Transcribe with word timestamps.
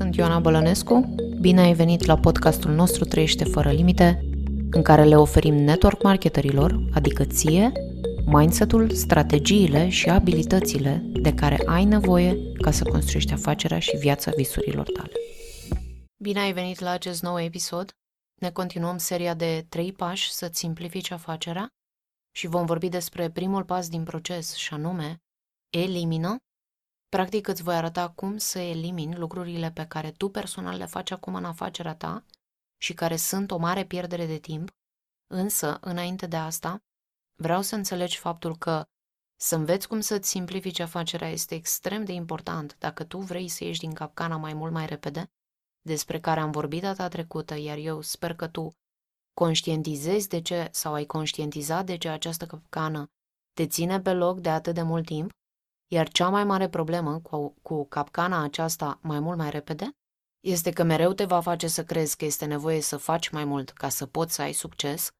sunt 0.00 0.16
Ioana 0.16 0.38
Bălănescu. 0.38 1.14
Bine 1.40 1.60
ai 1.60 1.72
venit 1.72 2.04
la 2.04 2.18
podcastul 2.18 2.70
nostru 2.70 3.04
Trăiește 3.04 3.44
fără 3.44 3.70
limite, 3.70 4.24
în 4.70 4.82
care 4.82 5.04
le 5.04 5.16
oferim 5.16 5.54
network 5.54 6.02
marketerilor, 6.02 6.80
adică 6.94 7.24
ție, 7.24 7.72
mindset-ul, 8.26 8.90
strategiile 8.90 9.88
și 9.88 10.10
abilitățile 10.10 11.02
de 11.12 11.34
care 11.34 11.62
ai 11.66 11.84
nevoie 11.84 12.52
ca 12.60 12.70
să 12.70 12.84
construiești 12.84 13.32
afacerea 13.32 13.78
și 13.78 13.96
viața 13.96 14.32
visurilor 14.36 14.90
tale. 14.90 15.12
Bine 16.22 16.40
ai 16.40 16.52
venit 16.52 16.78
la 16.78 16.90
acest 16.90 17.22
nou 17.22 17.40
episod. 17.40 17.90
Ne 18.40 18.50
continuăm 18.50 18.96
seria 18.98 19.34
de 19.34 19.66
trei 19.68 19.92
pași 19.92 20.32
să-ți 20.32 20.58
simplifici 20.58 21.10
afacerea 21.10 21.68
și 22.36 22.46
vom 22.46 22.66
vorbi 22.66 22.88
despre 22.88 23.30
primul 23.30 23.64
pas 23.64 23.88
din 23.88 24.02
proces 24.02 24.54
și 24.54 24.74
anume 24.74 25.16
elimină 25.70 26.36
Practic 27.16 27.48
îți 27.48 27.62
voi 27.62 27.74
arăta 27.74 28.10
cum 28.10 28.36
să 28.36 28.58
elimini 28.58 29.16
lucrurile 29.16 29.70
pe 29.70 29.86
care 29.86 30.10
tu 30.10 30.28
personal 30.28 30.76
le 30.76 30.86
faci 30.86 31.10
acum 31.10 31.34
în 31.34 31.44
afacerea 31.44 31.94
ta 31.94 32.24
și 32.76 32.94
care 32.94 33.16
sunt 33.16 33.50
o 33.50 33.56
mare 33.56 33.84
pierdere 33.84 34.26
de 34.26 34.38
timp, 34.38 34.70
însă, 35.26 35.78
înainte 35.80 36.26
de 36.26 36.36
asta, 36.36 36.82
vreau 37.34 37.62
să 37.62 37.74
înțelegi 37.74 38.18
faptul 38.18 38.56
că 38.56 38.84
să 39.36 39.54
înveți 39.54 39.88
cum 39.88 40.00
să-ți 40.00 40.28
simplifici 40.28 40.78
afacerea 40.78 41.28
este 41.28 41.54
extrem 41.54 42.04
de 42.04 42.12
important 42.12 42.76
dacă 42.78 43.04
tu 43.04 43.18
vrei 43.18 43.48
să 43.48 43.64
ieși 43.64 43.80
din 43.80 43.92
capcana 43.92 44.36
mai 44.36 44.54
mult 44.54 44.72
mai 44.72 44.86
repede, 44.86 45.30
despre 45.80 46.20
care 46.20 46.40
am 46.40 46.50
vorbit 46.50 46.80
data 46.80 47.08
trecută, 47.08 47.56
iar 47.56 47.76
eu 47.76 48.00
sper 48.00 48.34
că 48.34 48.48
tu 48.48 48.72
conștientizezi 49.32 50.28
de 50.28 50.40
ce 50.40 50.68
sau 50.72 50.92
ai 50.92 51.04
conștientizat 51.04 51.86
de 51.86 51.96
ce 51.96 52.08
această 52.08 52.46
capcană 52.46 53.10
te 53.52 53.66
ține 53.66 54.00
pe 54.00 54.12
loc 54.12 54.40
de 54.40 54.48
atât 54.48 54.74
de 54.74 54.82
mult 54.82 55.06
timp 55.06 55.30
iar 55.92 56.08
cea 56.08 56.28
mai 56.28 56.44
mare 56.44 56.68
problemă 56.68 57.20
cu, 57.20 57.54
cu 57.62 57.86
capcana 57.86 58.42
aceasta 58.42 58.98
mai 59.02 59.20
mult 59.20 59.38
mai 59.38 59.50
repede 59.50 59.90
este 60.40 60.70
că 60.70 60.82
mereu 60.82 61.12
te 61.12 61.24
va 61.24 61.40
face 61.40 61.66
să 61.66 61.84
crezi 61.84 62.16
că 62.16 62.24
este 62.24 62.44
nevoie 62.44 62.80
să 62.80 62.96
faci 62.96 63.28
mai 63.28 63.44
mult 63.44 63.70
ca 63.70 63.88
să 63.88 64.06
poți 64.06 64.34
să 64.34 64.42
ai 64.42 64.52
succes. 64.52 65.10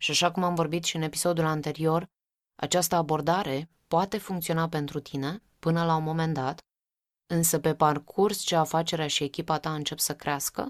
Și 0.00 0.10
așa 0.10 0.30
cum 0.30 0.42
am 0.42 0.54
vorbit 0.54 0.84
și 0.84 0.96
în 0.96 1.02
episodul 1.02 1.44
anterior, 1.44 2.06
această 2.60 2.94
abordare 2.94 3.70
poate 3.88 4.18
funcționa 4.18 4.68
pentru 4.68 5.00
tine 5.00 5.42
până 5.58 5.84
la 5.84 5.96
un 5.96 6.02
moment 6.02 6.34
dat, 6.34 6.60
însă 7.26 7.58
pe 7.60 7.74
parcurs 7.74 8.38
ce 8.38 8.56
afacerea 8.56 9.06
și 9.06 9.24
echipa 9.24 9.58
ta 9.58 9.74
încep 9.74 9.98
să 9.98 10.16
crească, 10.16 10.68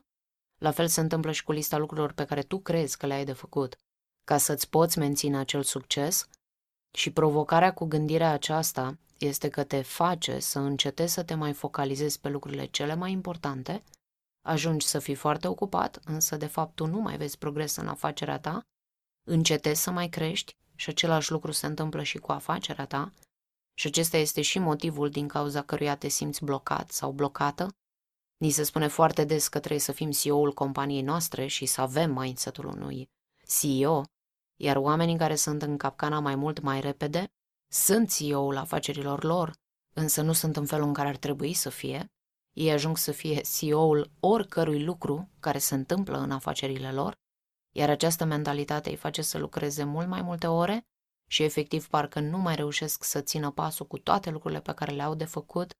la 0.60 0.70
fel 0.70 0.88
se 0.88 1.00
întâmplă 1.00 1.32
și 1.32 1.44
cu 1.44 1.52
lista 1.52 1.76
lucrurilor 1.76 2.12
pe 2.12 2.24
care 2.24 2.42
tu 2.42 2.60
crezi 2.60 2.96
că 2.96 3.06
le-ai 3.06 3.24
de 3.24 3.32
făcut. 3.32 3.76
Ca 4.24 4.38
să-ți 4.38 4.68
poți 4.68 4.98
menține 4.98 5.36
acel 5.36 5.62
succes 5.62 6.28
și 6.94 7.10
provocarea 7.10 7.72
cu 7.74 7.84
gândirea 7.84 8.30
aceasta 8.30 8.98
este 9.18 9.48
că 9.48 9.64
te 9.64 9.82
face 9.82 10.38
să 10.38 10.58
încetezi 10.58 11.12
să 11.12 11.22
te 11.22 11.34
mai 11.34 11.52
focalizezi 11.52 12.20
pe 12.20 12.28
lucrurile 12.28 12.66
cele 12.66 12.94
mai 12.94 13.10
importante, 13.10 13.82
ajungi 14.46 14.86
să 14.86 14.98
fii 14.98 15.14
foarte 15.14 15.48
ocupat, 15.48 16.00
însă 16.04 16.36
de 16.36 16.46
fapt 16.46 16.74
tu 16.74 16.86
nu 16.86 16.98
mai 16.98 17.16
vezi 17.16 17.38
progres 17.38 17.76
în 17.76 17.88
afacerea 17.88 18.38
ta, 18.38 18.62
încetezi 19.26 19.82
să 19.82 19.90
mai 19.90 20.08
crești 20.08 20.56
și 20.74 20.90
același 20.90 21.30
lucru 21.30 21.50
se 21.50 21.66
întâmplă 21.66 22.02
și 22.02 22.18
cu 22.18 22.32
afacerea 22.32 22.86
ta 22.86 23.12
și 23.74 23.86
acesta 23.86 24.16
este 24.16 24.42
și 24.42 24.58
motivul 24.58 25.10
din 25.10 25.28
cauza 25.28 25.62
căruia 25.62 25.96
te 25.96 26.08
simți 26.08 26.44
blocat 26.44 26.90
sau 26.90 27.12
blocată. 27.12 27.74
Ni 28.36 28.50
se 28.50 28.62
spune 28.62 28.86
foarte 28.86 29.24
des 29.24 29.48
că 29.48 29.58
trebuie 29.58 29.80
să 29.80 29.92
fim 29.92 30.10
CEO-ul 30.10 30.52
companiei 30.52 31.02
noastre 31.02 31.46
și 31.46 31.66
să 31.66 31.80
avem 31.80 32.12
mindset-ul 32.12 32.66
unui 32.66 33.08
CEO, 33.46 34.02
iar 34.56 34.76
oamenii 34.76 35.16
care 35.16 35.34
sunt 35.34 35.62
în 35.62 35.76
capcana 35.76 36.20
mai 36.20 36.34
mult 36.34 36.60
mai 36.60 36.80
repede 36.80 37.32
sunt 37.70 38.14
CEO-ul 38.14 38.56
afacerilor 38.56 39.24
lor, 39.24 39.52
însă 39.94 40.22
nu 40.22 40.32
sunt 40.32 40.56
în 40.56 40.66
felul 40.66 40.86
în 40.86 40.92
care 40.92 41.08
ar 41.08 41.16
trebui 41.16 41.52
să 41.52 41.68
fie. 41.68 42.12
Ei 42.52 42.70
ajung 42.70 42.96
să 42.96 43.12
fie 43.12 43.40
CEO-ul 43.40 44.12
oricărui 44.20 44.84
lucru 44.84 45.30
care 45.40 45.58
se 45.58 45.74
întâmplă 45.74 46.18
în 46.18 46.30
afacerile 46.30 46.92
lor, 46.92 47.14
iar 47.76 47.90
această 47.90 48.24
mentalitate 48.24 48.90
îi 48.90 48.96
face 48.96 49.22
să 49.22 49.38
lucreze 49.38 49.84
mult 49.84 50.08
mai 50.08 50.22
multe 50.22 50.46
ore 50.46 50.86
și 51.30 51.42
efectiv 51.42 51.88
parcă 51.88 52.20
nu 52.20 52.38
mai 52.38 52.54
reușesc 52.54 53.04
să 53.04 53.20
țină 53.20 53.50
pasul 53.50 53.86
cu 53.86 53.98
toate 53.98 54.30
lucrurile 54.30 54.60
pe 54.60 54.74
care 54.74 54.92
le-au 54.92 55.14
de 55.14 55.24
făcut, 55.24 55.72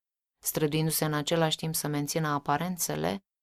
străduindu-se 0.43 1.05
în 1.05 1.15
același 1.15 1.57
timp 1.57 1.75
să 1.75 1.89
mențină 1.89 2.29
aparențele 2.29 3.11
uh, 3.13 3.34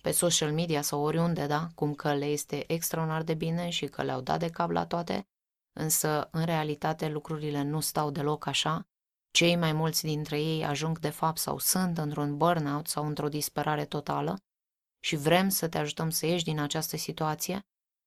pe 0.00 0.10
social 0.10 0.52
media 0.52 0.82
sau 0.82 1.02
oriunde, 1.02 1.46
da, 1.46 1.68
cum 1.74 1.94
că 1.94 2.14
le 2.14 2.24
este 2.24 2.72
extraordinar 2.72 3.22
de 3.22 3.34
bine 3.34 3.68
și 3.68 3.86
că 3.86 4.02
le-au 4.02 4.20
dat 4.20 4.38
de 4.38 4.50
cap 4.50 4.70
la 4.70 4.86
toate, 4.86 5.26
însă 5.72 6.28
în 6.32 6.44
realitate 6.44 7.08
lucrurile 7.08 7.62
nu 7.62 7.80
stau 7.80 8.10
deloc 8.10 8.46
așa. 8.46 8.86
Cei 9.30 9.56
mai 9.56 9.72
mulți 9.72 10.04
dintre 10.04 10.40
ei 10.40 10.64
ajung 10.64 10.98
de 10.98 11.10
fapt 11.10 11.38
sau 11.38 11.58
sunt 11.58 11.98
într-un 11.98 12.36
burnout 12.36 12.86
sau 12.86 13.06
într-o 13.06 13.28
disperare 13.28 13.84
totală 13.84 14.36
și 15.00 15.16
vrem 15.16 15.48
să 15.48 15.68
te 15.68 15.78
ajutăm 15.78 16.10
să 16.10 16.26
ieși 16.26 16.44
din 16.44 16.58
această 16.60 16.96
situație 16.96 17.60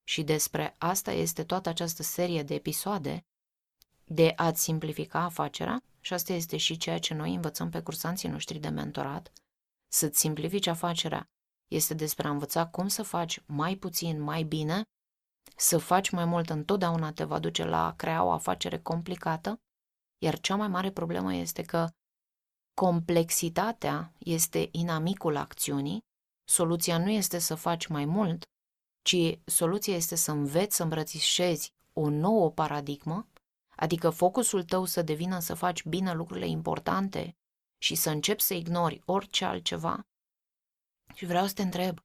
și 0.04 0.24
despre 0.24 0.76
asta 0.78 1.12
este 1.12 1.44
toată 1.44 1.70
această 1.70 2.04
serie 2.04 2.44
de 2.44 2.54
episoade 2.54 3.26
de 4.04 4.34
a-ți 4.36 4.62
simplifica 4.62 5.20
afacerea 5.20 5.84
și 6.00 6.14
asta 6.14 6.34
este 6.34 6.58
și 6.58 6.78
ceea 6.78 7.00
ce 7.00 7.14
noi 7.14 7.34
învățăm 7.34 7.70
pe 7.70 7.82
cursanții 7.82 8.30
noștri 8.30 8.60
de 8.60 8.68
mentorat, 8.68 9.32
să-ți 9.88 10.20
simplifici 10.20 10.68
afacerea 10.68 11.30
este 11.72 11.94
despre 11.94 12.28
a 12.28 12.32
învăța 12.32 12.68
cum 12.68 12.88
să 12.88 13.04
faci 13.04 13.44
mai 13.46 13.76
puțin, 13.76 14.22
mai 14.22 14.44
bine 14.44 14.84
să 15.56 15.78
faci 15.78 16.10
mai 16.10 16.26
mult 16.26 16.50
întotdeauna 16.50 17.12
te 17.12 17.24
va 17.24 17.40
duce 17.40 17.64
la 17.64 17.86
a 17.86 17.94
crea 17.94 18.24
o 18.24 18.32
afacere 18.32 18.80
complicată, 18.80 19.60
iar 20.18 20.40
cea 20.40 20.56
mai 20.56 20.68
mare 20.68 20.92
problemă 20.92 21.34
este 21.34 21.62
că 21.62 21.88
complexitatea 22.74 24.14
este 24.18 24.70
inamicul 24.72 25.36
acțiunii, 25.36 26.00
soluția 26.50 26.98
nu 26.98 27.10
este 27.10 27.40
să 27.40 27.56
faci 27.56 27.88
mai 27.88 28.06
mult, 28.06 28.44
ci 29.02 29.40
soluția 29.46 29.96
este 29.96 30.16
să 30.16 30.32
înveți 30.32 30.76
să 30.76 30.84
îmbrățișezi 30.84 31.74
o 31.94 32.10
nouă 32.10 32.52
paradigmă, 32.52 33.28
adică 33.76 34.10
focusul 34.10 34.64
tău 34.64 34.86
să 34.86 35.02
devină 35.02 35.40
să 35.40 35.54
faci 35.54 35.86
bine 35.86 36.14
lucrurile 36.14 36.48
importante 36.48 37.36
și 37.78 37.96
să 37.96 38.10
începi 38.10 38.42
să 38.42 38.54
ignori 38.54 39.02
orice 39.06 39.46
altceva. 39.46 40.06
Și 41.14 41.26
vreau 41.26 41.48
să 41.48 41.54
te 41.54 41.62
întreb, 41.62 42.00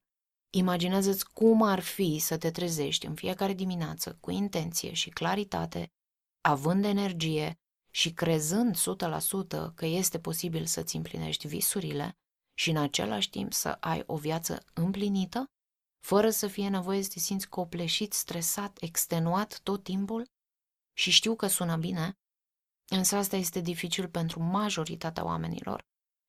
Imaginează-ți 0.57 1.33
cum 1.33 1.63
ar 1.63 1.81
fi 1.81 2.19
să 2.19 2.39
te 2.39 2.51
trezești 2.51 3.07
în 3.07 3.15
fiecare 3.15 3.53
dimineață 3.53 4.17
cu 4.21 4.31
intenție 4.31 4.93
și 4.93 5.11
claritate, 5.11 5.93
având 6.41 6.85
energie 6.85 7.59
și 7.91 8.13
crezând 8.13 8.77
100% 8.77 9.75
că 9.75 9.87
este 9.87 10.19
posibil 10.19 10.67
să-ți 10.67 10.97
împlinești 10.97 11.47
visurile 11.47 12.17
și 12.55 12.71
în 12.71 12.77
același 12.77 13.31
timp 13.31 13.53
să 13.53 13.69
ai 13.69 14.03
o 14.07 14.17
viață 14.17 14.65
împlinită, 14.75 15.45
fără 16.05 16.31
să 16.31 16.47
fie 16.47 16.69
nevoie 16.69 17.03
să 17.03 17.11
te 17.13 17.19
simți 17.19 17.49
copleșit, 17.49 18.13
stresat, 18.13 18.79
extenuat 18.81 19.61
tot 19.61 19.83
timpul? 19.83 20.27
Și 20.93 21.11
știu 21.11 21.35
că 21.35 21.47
sună 21.47 21.77
bine, 21.77 22.19
însă 22.89 23.17
asta 23.17 23.37
este 23.37 23.61
dificil 23.61 24.09
pentru 24.09 24.41
majoritatea 24.41 25.25
oamenilor. 25.25 25.85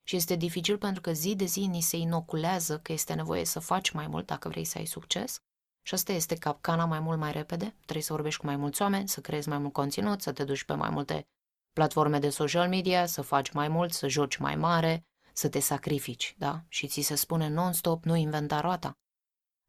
Și 0.07 0.15
este 0.15 0.35
dificil 0.35 0.77
pentru 0.77 1.01
că 1.01 1.11
zi 1.11 1.35
de 1.35 1.45
zi 1.45 1.65
ni 1.65 1.81
se 1.81 1.97
inoculează 1.97 2.79
că 2.79 2.91
este 2.91 3.13
nevoie 3.13 3.45
să 3.45 3.59
faci 3.59 3.89
mai 3.89 4.07
mult 4.07 4.25
dacă 4.25 4.49
vrei 4.49 4.65
să 4.65 4.77
ai 4.77 4.85
succes. 4.85 5.39
Și 5.81 5.93
asta 5.93 6.11
este 6.11 6.35
capcana 6.35 6.85
mai 6.85 6.99
mult 6.99 7.19
mai 7.19 7.31
repede. 7.31 7.75
Trebuie 7.81 8.03
să 8.03 8.13
vorbești 8.13 8.39
cu 8.39 8.45
mai 8.45 8.55
mulți 8.55 8.81
oameni, 8.81 9.07
să 9.07 9.21
creezi 9.21 9.49
mai 9.49 9.57
mult 9.57 9.73
conținut, 9.73 10.21
să 10.21 10.31
te 10.31 10.43
duci 10.43 10.63
pe 10.63 10.73
mai 10.73 10.89
multe 10.89 11.27
platforme 11.73 12.19
de 12.19 12.29
social 12.29 12.69
media, 12.69 13.05
să 13.05 13.21
faci 13.21 13.51
mai 13.51 13.67
mult, 13.67 13.93
să 13.93 14.07
joci 14.07 14.37
mai 14.37 14.55
mare, 14.55 15.05
să 15.33 15.49
te 15.49 15.59
sacrifici, 15.59 16.35
da? 16.37 16.63
Și 16.67 16.87
ți 16.87 17.01
se 17.01 17.15
spune 17.15 17.47
non-stop, 17.47 18.03
nu 18.03 18.15
inventa 18.15 18.59
roata. 18.59 18.97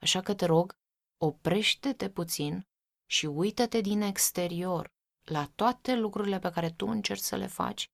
Așa 0.02 0.20
că 0.20 0.34
te 0.34 0.44
rog, 0.44 0.76
oprește-te 1.16 2.10
puțin 2.10 2.66
și 3.06 3.26
uită-te 3.26 3.80
din 3.80 4.00
exterior 4.00 4.90
la 5.24 5.50
toate 5.54 5.94
lucrurile 5.94 6.38
pe 6.38 6.50
care 6.50 6.70
tu 6.70 6.86
încerci 6.86 7.20
să 7.20 7.36
le 7.36 7.46
faci 7.46 7.90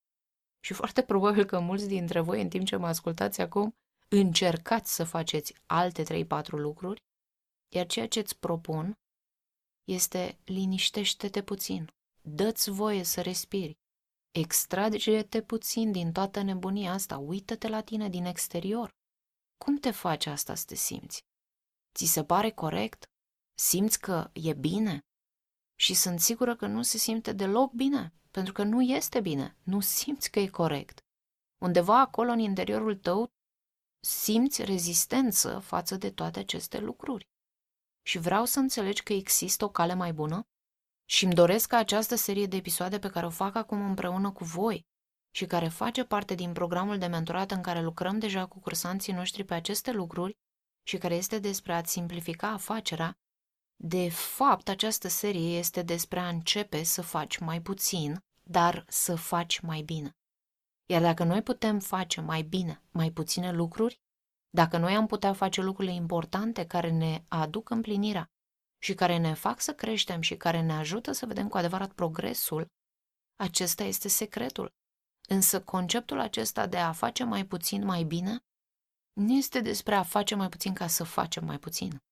și 0.64 0.72
foarte 0.72 1.02
probabil 1.02 1.44
că 1.44 1.58
mulți 1.58 1.86
dintre 1.86 2.20
voi, 2.20 2.42
în 2.42 2.48
timp 2.48 2.66
ce 2.66 2.76
mă 2.76 2.86
ascultați 2.86 3.40
acum, 3.40 3.74
încercați 4.08 4.94
să 4.94 5.04
faceți 5.04 5.54
alte 5.66 6.24
3-4 6.24 6.46
lucruri, 6.46 7.02
iar 7.74 7.86
ceea 7.86 8.08
ce 8.08 8.18
îți 8.18 8.38
propun 8.38 8.98
este 9.84 10.38
liniștește-te 10.44 11.42
puțin, 11.42 11.90
dă-ți 12.22 12.70
voie 12.70 13.02
să 13.02 13.20
respiri, 13.20 13.78
extrage-te 14.30 15.42
puțin 15.42 15.92
din 15.92 16.12
toată 16.12 16.42
nebunia 16.42 16.92
asta, 16.92 17.18
uită-te 17.18 17.68
la 17.68 17.80
tine 17.80 18.08
din 18.08 18.24
exterior. 18.24 18.90
Cum 19.64 19.76
te 19.76 19.90
faci 19.90 20.26
asta 20.26 20.54
să 20.54 20.64
te 20.66 20.74
simți? 20.74 21.20
Ți 21.94 22.04
se 22.04 22.24
pare 22.24 22.50
corect? 22.50 23.04
Simți 23.54 24.00
că 24.00 24.30
e 24.32 24.52
bine? 24.52 24.98
Și 25.74 25.94
sunt 25.94 26.20
sigură 26.20 26.56
că 26.56 26.66
nu 26.66 26.82
se 26.82 26.98
simte 26.98 27.32
deloc 27.32 27.72
bine 27.72 28.12
pentru 28.34 28.52
că 28.52 28.62
nu 28.62 28.82
este 28.82 29.20
bine, 29.20 29.56
nu 29.62 29.80
simți 29.80 30.30
că 30.30 30.38
e 30.38 30.46
corect. 30.46 31.04
Undeva 31.58 32.00
acolo 32.00 32.30
în 32.30 32.38
interiorul 32.38 32.96
tău 32.96 33.32
simți 34.00 34.64
rezistență 34.64 35.58
față 35.58 35.96
de 35.96 36.10
toate 36.10 36.38
aceste 36.38 36.78
lucruri. 36.78 37.28
Și 38.02 38.18
vreau 38.18 38.44
să 38.44 38.58
înțelegi 38.58 39.02
că 39.02 39.12
există 39.12 39.64
o 39.64 39.68
cale 39.68 39.94
mai 39.94 40.12
bună 40.12 40.42
și 41.04 41.24
îmi 41.24 41.34
doresc 41.34 41.68
ca 41.68 41.76
această 41.76 42.14
serie 42.14 42.46
de 42.46 42.56
episoade 42.56 42.98
pe 42.98 43.10
care 43.10 43.26
o 43.26 43.30
fac 43.30 43.54
acum 43.54 43.80
împreună 43.84 44.32
cu 44.32 44.44
voi 44.44 44.86
și 45.34 45.46
care 45.46 45.68
face 45.68 46.04
parte 46.04 46.34
din 46.34 46.52
programul 46.52 46.98
de 46.98 47.06
mentorat 47.06 47.50
în 47.50 47.62
care 47.62 47.82
lucrăm 47.82 48.18
deja 48.18 48.46
cu 48.46 48.60
cursanții 48.60 49.12
noștri 49.12 49.44
pe 49.44 49.54
aceste 49.54 49.92
lucruri 49.92 50.38
și 50.86 50.98
care 50.98 51.14
este 51.14 51.38
despre 51.38 51.72
a-ți 51.72 51.92
simplifica 51.92 52.48
afacerea, 52.48 53.18
de 53.76 54.08
fapt 54.10 54.68
această 54.68 55.08
serie 55.08 55.58
este 55.58 55.82
despre 55.82 56.18
a 56.20 56.28
începe 56.28 56.82
să 56.82 57.02
faci 57.02 57.38
mai 57.38 57.62
puțin, 57.62 58.18
dar 58.42 58.84
să 58.88 59.14
faci 59.14 59.60
mai 59.60 59.82
bine. 59.82 60.16
Iar 60.86 61.02
dacă 61.02 61.24
noi 61.24 61.42
putem 61.42 61.78
face 61.78 62.20
mai 62.20 62.42
bine, 62.42 62.82
mai 62.90 63.10
puține 63.10 63.52
lucruri, 63.52 64.00
dacă 64.50 64.76
noi 64.78 64.94
am 64.94 65.06
putea 65.06 65.32
face 65.32 65.60
lucrurile 65.60 65.94
importante 65.94 66.66
care 66.66 66.90
ne 66.90 67.24
aduc 67.28 67.70
împlinirea 67.70 68.30
și 68.78 68.94
care 68.94 69.16
ne 69.16 69.34
fac 69.34 69.60
să 69.60 69.74
creștem 69.74 70.20
și 70.20 70.36
care 70.36 70.60
ne 70.60 70.72
ajută 70.72 71.12
să 71.12 71.26
vedem 71.26 71.48
cu 71.48 71.56
adevărat 71.56 71.92
progresul, 71.92 72.66
acesta 73.36 73.84
este 73.84 74.08
secretul. 74.08 74.72
Însă 75.28 75.62
conceptul 75.62 76.20
acesta 76.20 76.66
de 76.66 76.76
a 76.76 76.92
face 76.92 77.24
mai 77.24 77.46
puțin 77.46 77.84
mai 77.84 78.02
bine 78.02 78.44
nu 79.12 79.32
este 79.32 79.60
despre 79.60 79.94
a 79.94 80.02
face 80.02 80.34
mai 80.34 80.48
puțin 80.48 80.74
ca 80.74 80.86
să 80.86 81.04
facem 81.04 81.44
mai 81.44 81.58
puțin. 81.58 82.02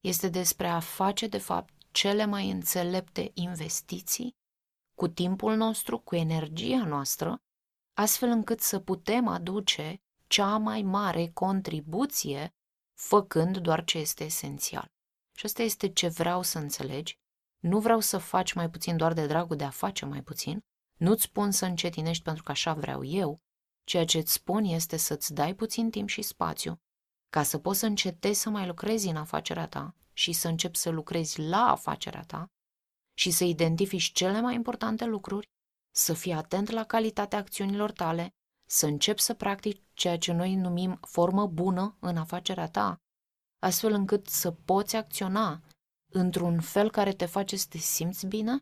Este 0.00 0.28
despre 0.28 0.68
a 0.68 0.80
face, 0.80 1.26
de 1.26 1.38
fapt, 1.38 1.74
cele 1.90 2.24
mai 2.24 2.50
înțelepte 2.50 3.30
investiții 3.34 4.36
cu 4.94 5.08
timpul 5.08 5.56
nostru, 5.56 5.98
cu 5.98 6.14
energia 6.14 6.84
noastră, 6.84 7.36
astfel 7.94 8.28
încât 8.28 8.60
să 8.60 8.80
putem 8.80 9.26
aduce 9.26 10.00
cea 10.26 10.56
mai 10.56 10.82
mare 10.82 11.30
contribuție 11.34 12.54
făcând 12.98 13.58
doar 13.58 13.84
ce 13.84 13.98
este 13.98 14.24
esențial. 14.24 14.86
Și 15.36 15.46
asta 15.46 15.62
este 15.62 15.92
ce 15.92 16.08
vreau 16.08 16.42
să 16.42 16.58
înțelegi. 16.58 17.18
Nu 17.62 17.80
vreau 17.80 18.00
să 18.00 18.18
faci 18.18 18.52
mai 18.52 18.70
puțin 18.70 18.96
doar 18.96 19.12
de 19.12 19.26
dragul 19.26 19.56
de 19.56 19.64
a 19.64 19.70
face 19.70 20.04
mai 20.04 20.22
puțin. 20.22 20.60
Nu-ți 20.98 21.22
spun 21.22 21.50
să 21.50 21.64
încetinești 21.64 22.22
pentru 22.22 22.42
că 22.42 22.50
așa 22.50 22.74
vreau 22.74 23.04
eu. 23.04 23.40
Ceea 23.84 24.04
ce 24.04 24.18
îți 24.18 24.32
spun 24.32 24.64
este 24.64 24.96
să-ți 24.96 25.34
dai 25.34 25.54
puțin 25.54 25.90
timp 25.90 26.08
și 26.08 26.22
spațiu 26.22 26.80
ca 27.30 27.42
să 27.42 27.58
poți 27.58 27.78
să 27.78 27.86
încetezi 27.86 28.40
să 28.40 28.50
mai 28.50 28.66
lucrezi 28.66 29.08
în 29.08 29.16
afacerea 29.16 29.68
ta 29.68 29.94
și 30.12 30.32
să 30.32 30.48
începi 30.48 30.76
să 30.76 30.90
lucrezi 30.90 31.40
la 31.40 31.70
afacerea 31.70 32.22
ta 32.22 32.46
și 33.18 33.30
să 33.30 33.44
identifici 33.44 34.12
cele 34.12 34.40
mai 34.40 34.54
importante 34.54 35.04
lucruri, 35.04 35.46
să 35.94 36.12
fii 36.12 36.32
atent 36.32 36.70
la 36.70 36.84
calitatea 36.84 37.38
acțiunilor 37.38 37.92
tale, 37.92 38.28
să 38.68 38.86
începi 38.86 39.20
să 39.20 39.34
practici 39.34 39.82
ceea 39.92 40.18
ce 40.18 40.32
noi 40.32 40.54
numim 40.54 40.98
formă 41.00 41.46
bună 41.46 41.96
în 42.00 42.16
afacerea 42.16 42.68
ta, 42.68 42.96
astfel 43.58 43.92
încât 43.92 44.26
să 44.26 44.50
poți 44.50 44.96
acționa 44.96 45.62
într-un 46.12 46.60
fel 46.60 46.90
care 46.90 47.12
te 47.12 47.26
face 47.26 47.56
să 47.56 47.66
te 47.68 47.78
simți 47.78 48.26
bine 48.26 48.58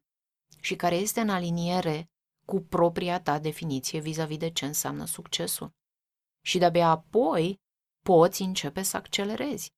și 0.61 0.77
care 0.77 0.95
este 0.95 1.21
în 1.21 1.29
aliniere 1.29 2.09
cu 2.47 2.61
propria 2.61 3.21
ta 3.21 3.39
definiție 3.39 4.01
vis-a-vis 4.01 4.37
de 4.37 4.51
ce 4.51 4.67
înseamnă 4.67 5.05
succesul. 5.05 5.71
Și 6.45 6.59
de-abia 6.59 6.89
apoi 6.89 7.57
poți 8.09 8.43
începe 8.43 8.83
să 8.83 8.97
accelerezi. 8.97 9.71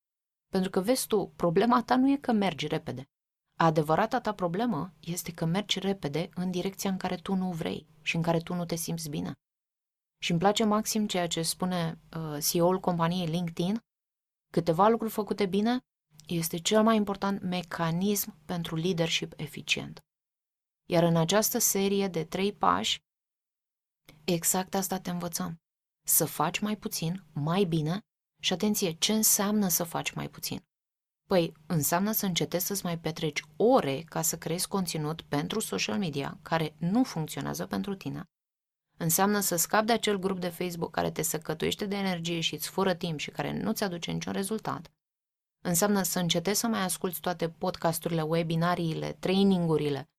Pentru 0.47 0.69
că, 0.69 0.81
vezi 0.81 1.07
tu, 1.07 1.33
problema 1.35 1.83
ta 1.83 1.95
nu 1.95 2.11
e 2.11 2.17
că 2.17 2.31
mergi 2.31 2.67
repede. 2.67 3.03
Adevărata 3.59 4.21
ta 4.21 4.33
problemă 4.33 4.93
este 4.99 5.33
că 5.33 5.45
mergi 5.45 5.79
repede 5.79 6.29
în 6.33 6.51
direcția 6.51 6.89
în 6.89 6.97
care 6.97 7.15
tu 7.15 7.33
nu 7.33 7.51
vrei 7.51 7.87
și 8.01 8.15
în 8.15 8.21
care 8.21 8.39
tu 8.39 8.53
nu 8.53 8.65
te 8.65 8.75
simți 8.75 9.09
bine. 9.09 9.31
Și 10.21 10.31
îmi 10.31 10.39
place 10.39 10.63
maxim 10.63 11.07
ceea 11.07 11.27
ce 11.27 11.41
spune 11.41 11.99
uh, 12.17 12.37
CEO-ul 12.49 12.79
companiei 12.79 13.27
LinkedIn, 13.27 13.79
câteva 14.51 14.87
lucruri 14.87 15.11
făcute 15.11 15.45
bine 15.45 15.79
este 16.27 16.57
cel 16.57 16.83
mai 16.83 16.95
important 16.95 17.41
mecanism 17.41 18.37
pentru 18.45 18.75
leadership 18.75 19.33
eficient. 19.35 19.99
Iar 20.89 21.03
în 21.03 21.15
această 21.15 21.57
serie 21.57 22.07
de 22.07 22.23
trei 22.23 22.53
pași, 22.53 22.99
exact 24.23 24.73
asta 24.73 24.99
te 24.99 25.09
învățăm. 25.09 25.55
Să 26.07 26.25
faci 26.25 26.59
mai 26.59 26.77
puțin, 26.77 27.23
mai 27.33 27.63
bine 27.63 27.99
și 28.39 28.53
atenție, 28.53 28.91
ce 28.91 29.13
înseamnă 29.13 29.67
să 29.67 29.83
faci 29.83 30.11
mai 30.11 30.29
puțin? 30.29 30.61
Păi, 31.27 31.53
înseamnă 31.65 32.11
să 32.11 32.25
încetezi 32.25 32.65
să-ți 32.65 32.85
mai 32.85 32.99
petreci 32.99 33.41
ore 33.55 34.01
ca 34.01 34.21
să 34.21 34.37
creezi 34.37 34.67
conținut 34.67 35.21
pentru 35.21 35.59
social 35.59 35.97
media 35.97 36.39
care 36.41 36.75
nu 36.77 37.03
funcționează 37.03 37.65
pentru 37.65 37.95
tine. 37.95 38.23
Înseamnă 38.99 39.39
să 39.39 39.55
scapi 39.55 39.85
de 39.85 39.93
acel 39.93 40.17
grup 40.17 40.39
de 40.39 40.49
Facebook 40.49 40.91
care 40.91 41.11
te 41.11 41.21
săcătuiește 41.21 41.85
de 41.85 41.95
energie 41.95 42.39
și 42.39 42.53
îți 42.53 42.69
fură 42.69 42.93
timp 42.93 43.19
și 43.19 43.31
care 43.31 43.59
nu-ți 43.61 43.83
aduce 43.83 44.11
niciun 44.11 44.33
rezultat. 44.33 44.91
Înseamnă 45.63 46.01
să 46.01 46.19
încetezi 46.19 46.59
să 46.59 46.67
mai 46.67 46.81
asculți 46.81 47.19
toate 47.19 47.49
podcasturile, 47.49 48.21
webinariile, 48.21 49.13
trainingurile 49.19 50.09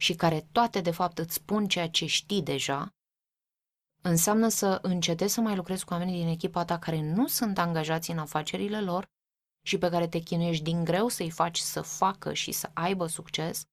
și 0.00 0.14
care 0.14 0.48
toate 0.52 0.80
de 0.80 0.90
fapt 0.90 1.18
îți 1.18 1.34
spun 1.34 1.68
ceea 1.68 1.88
ce 1.88 2.06
știi 2.06 2.42
deja 2.42 2.94
înseamnă 4.02 4.48
să 4.48 4.78
încetezi 4.82 5.34
să 5.34 5.40
mai 5.40 5.56
lucrezi 5.56 5.84
cu 5.84 5.92
oamenii 5.92 6.18
din 6.18 6.28
echipa 6.28 6.64
ta 6.64 6.78
care 6.78 7.00
nu 7.00 7.26
sunt 7.26 7.58
angajați 7.58 8.10
în 8.10 8.18
afacerile 8.18 8.80
lor 8.80 9.10
și 9.62 9.78
pe 9.78 9.88
care 9.88 10.08
te 10.08 10.18
chinuiești 10.18 10.62
din 10.62 10.84
greu 10.84 11.08
să-i 11.08 11.30
faci 11.30 11.58
să 11.58 11.80
facă 11.80 12.32
și 12.32 12.52
să 12.52 12.70
aibă 12.74 13.06
succes 13.06 13.64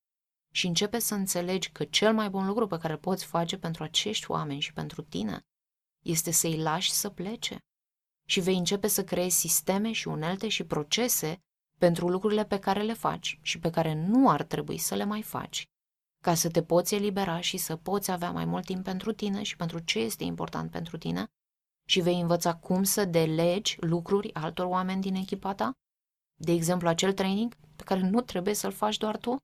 și 0.52 0.68
începe 0.68 1.00
să 1.00 1.14
înțelegi 1.14 1.72
că 1.72 1.84
cel 1.84 2.14
mai 2.14 2.30
bun 2.30 2.46
lucru 2.46 2.68
pe 2.68 2.78
care 2.78 2.98
poți 2.98 3.26
face 3.26 3.58
pentru 3.58 3.84
acești 3.84 4.32
oameni 4.32 4.60
și 4.60 4.74
pentru 4.74 5.02
tine 5.02 5.46
este 6.04 6.32
să-i 6.32 6.58
lași 6.58 6.92
să 6.92 7.10
plece. 7.10 7.58
Și 8.28 8.40
vei 8.40 8.58
începe 8.58 8.88
să 8.88 9.04
creezi 9.04 9.40
sisteme 9.40 9.92
și 9.92 10.08
unelte 10.08 10.48
și 10.48 10.64
procese 10.64 11.40
pentru 11.78 12.10
lucrurile 12.10 12.46
pe 12.46 12.60
care 12.60 12.82
le 12.82 12.94
faci 12.94 13.40
și 13.42 13.60
pe 13.60 13.70
care 13.70 13.94
nu 13.94 14.30
ar 14.30 14.44
trebui 14.44 14.78
să 14.78 14.96
le 14.96 15.04
mai 15.04 15.22
faci 15.22 15.66
ca 16.26 16.34
să 16.34 16.50
te 16.50 16.64
poți 16.64 16.96
elibera 16.96 17.40
și 17.40 17.58
să 17.58 17.76
poți 17.76 18.12
avea 18.12 18.32
mai 18.32 18.46
mult 18.46 18.66
timp 18.66 18.84
pentru 18.84 19.12
tine 19.14 19.44
și 19.44 19.56
pentru 19.56 19.80
ce 19.80 20.00
este 20.00 20.24
important 20.24 20.72
pentru 20.72 20.98
tine 20.98 21.26
și 21.88 22.00
vei 22.02 22.20
învăța 22.20 22.56
cum 22.56 22.84
să 22.84 23.06
delegi 23.06 23.78
lucruri 23.80 24.34
altor 24.34 24.66
oameni 24.66 25.02
din 25.02 25.16
echipa 25.16 25.54
ta, 25.54 25.72
de 26.42 26.52
exemplu 26.52 26.88
acel 26.88 27.14
training 27.14 27.56
pe 27.76 27.84
care 27.84 28.00
nu 28.02 28.22
trebuie 28.22 28.54
să-l 28.54 28.72
faci 28.72 28.98
doar 28.98 29.18
tu 29.18 29.38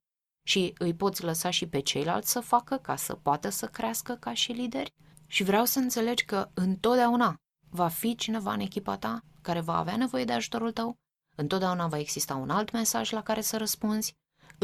și 0.48 0.74
îi 0.78 0.94
poți 0.94 1.24
lăsa 1.24 1.50
și 1.50 1.68
pe 1.68 1.80
ceilalți 1.80 2.32
să 2.32 2.40
facă 2.40 2.78
ca 2.78 2.96
să 2.96 3.16
poată 3.16 3.50
să 3.50 3.68
crească 3.68 4.14
ca 4.16 4.34
și 4.34 4.52
lideri. 4.52 4.94
Și 5.28 5.44
vreau 5.44 5.66
să 5.66 5.80
înțelegi 5.80 6.26
că 6.26 6.50
întotdeauna 6.54 7.36
va 7.70 7.88
fi 7.88 8.16
cineva 8.16 8.54
în 8.54 8.60
echipa 8.60 8.98
ta 8.98 9.22
care 9.42 9.60
va 9.60 9.78
avea 9.78 9.98
nevoie 9.98 10.26
de 10.26 10.34
ajutorul 10.34 10.72
tău, 10.72 10.96
întotdeauna 11.36 11.88
va 11.88 11.98
exista 11.98 12.36
un 12.36 12.50
alt 12.50 12.72
mesaj 12.72 13.12
la 13.12 13.24
care 13.24 13.42
să 13.42 13.58
răspunzi 13.58 14.14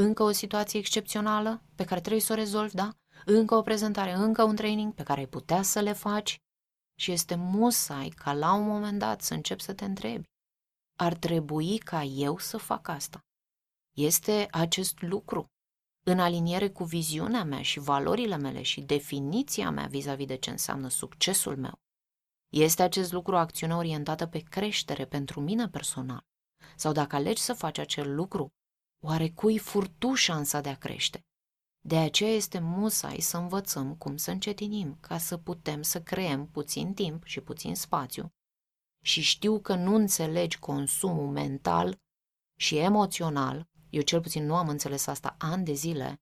încă 0.02 0.24
o 0.24 0.32
situație 0.32 0.80
excepțională 0.80 1.62
pe 1.76 1.84
care 1.86 2.00
trebuie 2.00 2.22
să 2.22 2.34
o 2.34 2.36
rezolvi, 2.36 2.76
da? 2.76 2.92
Încă 3.26 3.56
o 3.56 3.62
prezentare, 3.62 4.12
încă 4.12 4.44
un 4.44 4.56
training 4.56 4.94
pe 4.94 5.04
care 5.04 5.20
ai 5.20 5.28
putea 5.28 5.62
să 5.62 5.80
le 5.80 5.94
faci 5.94 6.38
și 7.00 7.12
este 7.12 7.36
musai 7.36 8.10
ca 8.10 8.34
la 8.34 8.54
un 8.54 8.68
moment 8.68 9.00
dat 9.00 9.22
să 9.22 9.34
începi 9.34 9.62
să 9.62 9.74
te 9.74 9.86
întrebi. 9.86 10.24
Ar 11.00 11.14
trebui 11.14 11.78
ca 11.78 12.04
eu 12.04 12.38
să 12.38 12.58
fac 12.58 12.88
asta? 12.88 13.20
Este 13.98 14.48
acest 14.52 15.02
lucru 15.02 15.46
în 16.06 16.20
aliniere 16.20 16.70
cu 16.70 16.84
viziunea 16.84 17.44
mea 17.44 17.62
și 17.62 17.80
valorile 17.80 18.38
mele 18.38 18.62
și 18.62 18.82
definiția 18.82 19.70
mea 19.70 19.86
vis-a-vis 19.86 20.28
de 20.28 20.36
ce 20.36 20.50
înseamnă 20.50 20.88
succesul 20.88 21.58
meu? 21.58 21.74
Este 22.54 22.84
acest 22.84 23.12
lucru 23.12 23.34
o 23.36 23.38
acțiune 23.38 23.76
orientată 23.76 24.28
pe 24.28 24.40
creștere 24.40 25.06
pentru 25.06 25.42
mine 25.42 25.70
personal? 25.70 26.22
Sau 26.76 26.92
dacă 26.92 27.16
alegi 27.16 27.42
să 27.42 27.54
faci 27.54 27.78
acel 27.78 28.16
lucru 28.16 28.52
Oare 29.08 29.30
cui 29.30 29.58
furtu 29.58 30.14
șansa 30.14 30.62
de 30.62 30.70
a 30.70 30.76
crește? 30.76 31.26
De 31.86 31.98
aceea 31.98 32.32
este 32.32 32.60
musai 32.60 33.20
să 33.20 33.38
învățăm 33.38 33.96
cum 33.96 34.18
să 34.18 34.32
încetinim 34.32 34.98
ca 35.00 35.18
să 35.18 35.38
putem 35.38 35.82
să 35.82 36.02
creăm 36.02 36.48
puțin 36.48 36.94
timp 36.94 37.24
și 37.24 37.42
puțin 37.42 37.76
spațiu. 37.76 38.32
Și 39.04 39.22
știu 39.22 39.60
că 39.60 39.76
nu 39.76 39.96
înțelegi 39.96 40.60
consumul 40.60 41.28
mental 41.28 41.98
și 42.60 42.78
emoțional, 42.78 43.68
eu 43.90 44.02
cel 44.02 44.22
puțin 44.22 44.46
nu 44.46 44.56
am 44.56 44.70
înțeles 44.70 45.08
asta 45.08 45.36
ani 45.40 45.66
de 45.66 45.74
zile, 45.74 46.22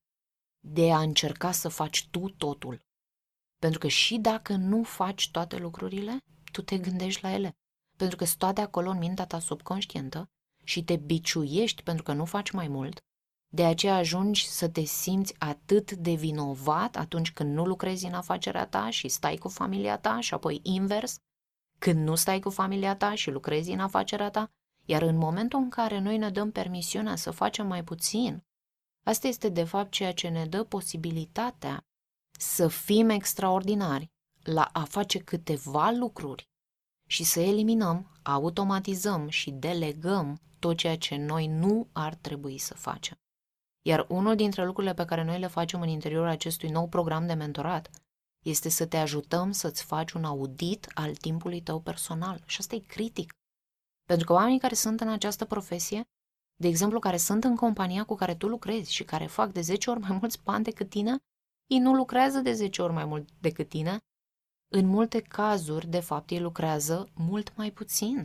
de 0.64 0.92
a 0.92 1.00
încerca 1.00 1.52
să 1.52 1.68
faci 1.68 2.08
tu 2.10 2.28
totul. 2.28 2.84
Pentru 3.58 3.78
că 3.78 3.88
și 3.88 4.18
dacă 4.18 4.52
nu 4.52 4.82
faci 4.82 5.30
toate 5.30 5.56
lucrurile, 5.56 6.18
tu 6.52 6.62
te 6.62 6.78
gândești 6.78 7.22
la 7.22 7.32
ele. 7.32 7.56
Pentru 7.96 8.16
că 8.16 8.24
sunt 8.24 8.38
toate 8.38 8.60
acolo 8.60 8.90
în 8.90 8.98
mintea 8.98 9.26
ta 9.26 9.38
subconștientă 9.38 10.30
și 10.66 10.84
te 10.84 10.96
biciuiești 10.96 11.82
pentru 11.82 12.02
că 12.02 12.12
nu 12.12 12.24
faci 12.24 12.50
mai 12.50 12.68
mult, 12.68 13.00
de 13.48 13.64
aceea 13.64 13.96
ajungi 13.96 14.48
să 14.48 14.68
te 14.68 14.80
simți 14.84 15.34
atât 15.38 15.92
de 15.92 16.12
vinovat 16.12 16.96
atunci 16.96 17.32
când 17.32 17.54
nu 17.54 17.64
lucrezi 17.64 18.06
în 18.06 18.12
afacerea 18.12 18.66
ta 18.66 18.90
și 18.90 19.08
stai 19.08 19.36
cu 19.36 19.48
familia 19.48 19.98
ta 19.98 20.20
și 20.20 20.34
apoi 20.34 20.60
invers, 20.62 21.16
când 21.78 22.06
nu 22.08 22.14
stai 22.14 22.40
cu 22.40 22.50
familia 22.50 22.96
ta 22.96 23.14
și 23.14 23.30
lucrezi 23.30 23.70
în 23.70 23.80
afacerea 23.80 24.30
ta, 24.30 24.50
iar 24.84 25.02
în 25.02 25.16
momentul 25.16 25.58
în 25.58 25.68
care 25.68 25.98
noi 25.98 26.18
ne 26.18 26.30
dăm 26.30 26.50
permisiunea 26.50 27.16
să 27.16 27.30
facem 27.30 27.66
mai 27.66 27.84
puțin, 27.84 28.44
asta 29.02 29.26
este 29.26 29.48
de 29.48 29.64
fapt 29.64 29.90
ceea 29.90 30.12
ce 30.12 30.28
ne 30.28 30.46
dă 30.46 30.64
posibilitatea 30.64 31.80
să 32.38 32.68
fim 32.68 33.08
extraordinari 33.08 34.10
la 34.42 34.68
a 34.72 34.84
face 34.84 35.18
câteva 35.18 35.90
lucruri 35.90 36.48
și 37.06 37.24
să 37.24 37.40
eliminăm, 37.40 38.10
automatizăm 38.22 39.28
și 39.28 39.50
delegăm 39.50 40.40
tot 40.58 40.76
ceea 40.76 40.96
ce 40.96 41.16
noi 41.16 41.46
nu 41.46 41.88
ar 41.92 42.14
trebui 42.14 42.58
să 42.58 42.74
facem. 42.74 43.16
Iar 43.86 44.06
unul 44.08 44.36
dintre 44.36 44.64
lucrurile 44.64 44.94
pe 44.94 45.04
care 45.04 45.24
noi 45.24 45.38
le 45.38 45.46
facem 45.46 45.80
în 45.80 45.88
interiorul 45.88 46.28
acestui 46.28 46.68
nou 46.68 46.88
program 46.88 47.26
de 47.26 47.32
mentorat 47.32 47.90
este 48.44 48.68
să 48.68 48.86
te 48.86 48.96
ajutăm 48.96 49.50
să-ți 49.50 49.84
faci 49.84 50.12
un 50.12 50.24
audit 50.24 50.90
al 50.94 51.14
timpului 51.14 51.60
tău 51.60 51.80
personal. 51.80 52.42
Și 52.46 52.56
asta 52.60 52.74
e 52.74 52.78
critic. 52.78 53.32
Pentru 54.04 54.26
că 54.26 54.32
oamenii 54.32 54.58
care 54.58 54.74
sunt 54.74 55.00
în 55.00 55.08
această 55.08 55.44
profesie, 55.44 56.02
de 56.60 56.68
exemplu, 56.68 56.98
care 56.98 57.16
sunt 57.16 57.44
în 57.44 57.56
compania 57.56 58.04
cu 58.04 58.14
care 58.14 58.34
tu 58.34 58.48
lucrezi 58.48 58.92
și 58.92 59.04
care 59.04 59.26
fac 59.26 59.52
de 59.52 59.60
10 59.60 59.90
ori 59.90 60.00
mai 60.00 60.16
mulți 60.20 60.42
bani 60.42 60.64
decât 60.64 60.88
tine, 60.88 61.16
ei 61.66 61.78
nu 61.78 61.94
lucrează 61.94 62.38
de 62.38 62.52
10 62.52 62.82
ori 62.82 62.92
mai 62.92 63.04
mult 63.04 63.28
decât 63.40 63.68
tine. 63.68 63.98
În 64.68 64.86
multe 64.86 65.20
cazuri, 65.20 65.86
de 65.86 66.00
fapt, 66.00 66.30
ei 66.30 66.40
lucrează 66.40 67.10
mult 67.14 67.56
mai 67.56 67.70
puțin. 67.70 68.24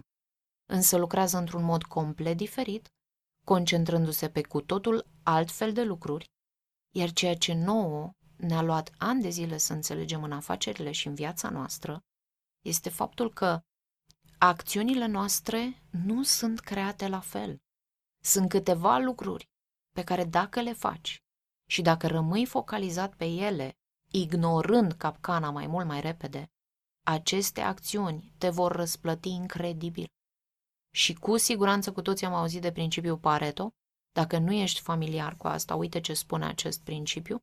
Însă 0.70 0.98
lucrează 0.98 1.38
într-un 1.38 1.64
mod 1.64 1.84
complet 1.84 2.38
diferit, 2.38 2.88
concentrându-se 3.46 4.30
pe 4.30 4.42
cu 4.42 4.62
totul 4.62 5.08
altfel 5.24 5.74
de 5.74 5.84
lucruri, 5.84 6.26
iar 6.96 7.12
ceea 7.12 7.36
ce 7.36 7.54
nouă 7.54 8.12
ne-a 8.38 8.62
luat 8.62 8.92
ani 8.98 9.22
de 9.22 9.30
zile 9.30 9.58
să 9.58 9.74
înțelegem 9.74 10.24
în 10.24 10.32
afacerile 10.32 10.92
și 10.92 11.08
în 11.08 11.16
viața 11.16 11.50
noastră, 11.50 12.00
este 12.66 12.90
faptul 12.90 13.34
că 13.34 13.60
acțiunile 14.38 15.06
noastre 15.06 15.84
nu 15.90 16.24
sunt 16.24 16.60
create 16.60 17.08
la 17.08 17.20
fel. 17.20 17.58
Sunt 18.24 18.50
câteva 18.50 18.98
lucruri 18.98 19.50
pe 19.92 20.04
care 20.04 20.26
dacă 20.26 20.62
le 20.62 20.74
faci 20.74 21.18
și 21.70 21.82
dacă 21.82 22.08
rămâi 22.08 22.46
focalizat 22.46 23.16
pe 23.16 23.26
ele, 23.26 23.76
ignorând 24.12 24.92
capcana 24.92 25.50
mai 25.50 25.68
mult 25.68 25.86
mai 25.86 26.02
repede, 26.02 26.52
aceste 27.04 27.62
acțiuni 27.62 28.34
te 28.38 28.50
vor 28.50 28.72
răsplăti 28.72 29.30
incredibil. 29.30 30.08
Și 30.94 31.14
cu 31.14 31.38
siguranță 31.38 31.92
cu 31.92 32.02
toții 32.02 32.26
am 32.26 32.34
auzit 32.34 32.62
de 32.62 32.72
principiul 32.72 33.18
Pareto. 33.18 33.72
Dacă 34.12 34.38
nu 34.38 34.52
ești 34.52 34.82
familiar 34.82 35.36
cu 35.38 35.48
asta, 35.48 35.76
uite 35.76 36.00
ce 36.00 36.14
spune 36.14 36.46
acest 36.46 36.84
principiu. 36.84 37.40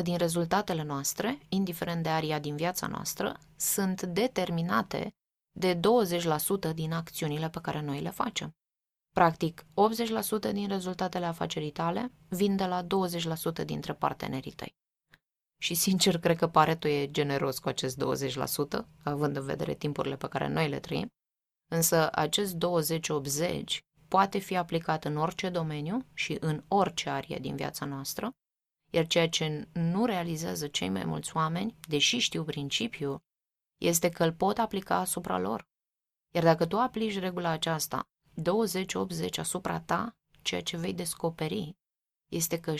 80% 0.00 0.02
din 0.02 0.16
rezultatele 0.16 0.82
noastre, 0.82 1.38
indiferent 1.48 2.02
de 2.02 2.08
aria 2.08 2.38
din 2.38 2.56
viața 2.56 2.86
noastră, 2.86 3.40
sunt 3.56 4.02
determinate 4.02 5.10
de 5.58 5.80
20% 6.70 6.74
din 6.74 6.92
acțiunile 6.92 7.48
pe 7.48 7.60
care 7.60 7.80
noi 7.80 8.00
le 8.00 8.10
facem. 8.10 8.52
Practic, 9.14 9.66
80% 10.48 10.52
din 10.52 10.68
rezultatele 10.68 11.26
afacerii 11.26 11.70
tale 11.70 12.12
vin 12.28 12.56
de 12.56 12.64
la 12.64 12.86
20% 13.62 13.64
dintre 13.64 13.94
partenerii 13.94 14.52
tăi. 14.52 14.76
Și 15.60 15.74
sincer, 15.74 16.18
cred 16.18 16.36
că 16.36 16.48
Pareto 16.48 16.88
e 16.88 17.10
generos 17.10 17.58
cu 17.58 17.68
acest 17.68 18.04
20%, 18.78 18.84
având 19.02 19.36
în 19.36 19.44
vedere 19.44 19.74
timpurile 19.74 20.16
pe 20.16 20.28
care 20.28 20.48
noi 20.48 20.68
le 20.68 20.80
trăim, 20.80 21.08
însă 21.70 22.08
acest 22.12 22.56
20-80 22.56 23.64
poate 24.08 24.38
fi 24.38 24.56
aplicat 24.56 25.04
în 25.04 25.16
orice 25.16 25.48
domeniu 25.48 26.06
și 26.14 26.36
în 26.40 26.64
orice 26.68 27.10
arie 27.10 27.38
din 27.38 27.56
viața 27.56 27.84
noastră, 27.84 28.30
iar 28.90 29.06
ceea 29.06 29.28
ce 29.28 29.68
nu 29.72 30.04
realizează 30.04 30.66
cei 30.66 30.88
mai 30.88 31.04
mulți 31.04 31.36
oameni, 31.36 31.76
deși 31.88 32.18
știu 32.18 32.44
principiul, 32.44 33.20
este 33.80 34.08
că 34.08 34.24
îl 34.24 34.32
pot 34.32 34.58
aplica 34.58 34.94
asupra 34.96 35.38
lor. 35.38 35.66
Iar 36.34 36.44
dacă 36.44 36.66
tu 36.66 36.78
aplici 36.78 37.18
regula 37.18 37.48
aceasta 37.48 38.02
20-80 39.28 39.38
asupra 39.38 39.80
ta, 39.80 40.16
ceea 40.42 40.62
ce 40.62 40.76
vei 40.76 40.94
descoperi 40.94 41.76
este 42.30 42.60
că 42.60 42.74
64% 42.74 42.76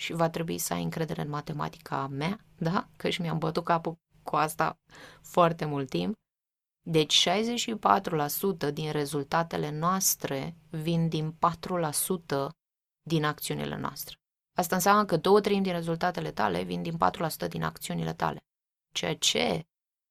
și 0.00 0.12
va 0.12 0.30
trebui 0.30 0.58
să 0.58 0.72
ai 0.72 0.82
încredere 0.82 1.22
în 1.22 1.28
matematica 1.28 2.06
mea, 2.06 2.44
da? 2.58 2.88
Că 2.96 3.08
și 3.08 3.20
mi-am 3.20 3.38
bătut 3.38 3.64
capul 3.64 3.98
cu 4.22 4.36
asta 4.36 4.78
foarte 5.22 5.64
mult 5.64 5.88
timp. 5.88 6.14
Deci 6.86 7.28
64% 7.28 8.72
din 8.72 8.90
rezultatele 8.90 9.70
noastre 9.70 10.56
vin 10.70 11.08
din 11.08 11.32
4% 11.32 11.36
din 13.02 13.24
acțiunile 13.24 13.76
noastre. 13.76 14.16
Asta 14.58 14.74
înseamnă 14.74 15.04
că 15.04 15.16
două 15.16 15.40
treimi 15.40 15.62
din 15.62 15.72
rezultatele 15.72 16.30
tale 16.30 16.62
vin 16.62 16.82
din 16.82 16.96
4% 17.44 17.48
din 17.48 17.62
acțiunile 17.62 18.14
tale. 18.14 18.38
Ceea 18.94 19.16
ce 19.16 19.62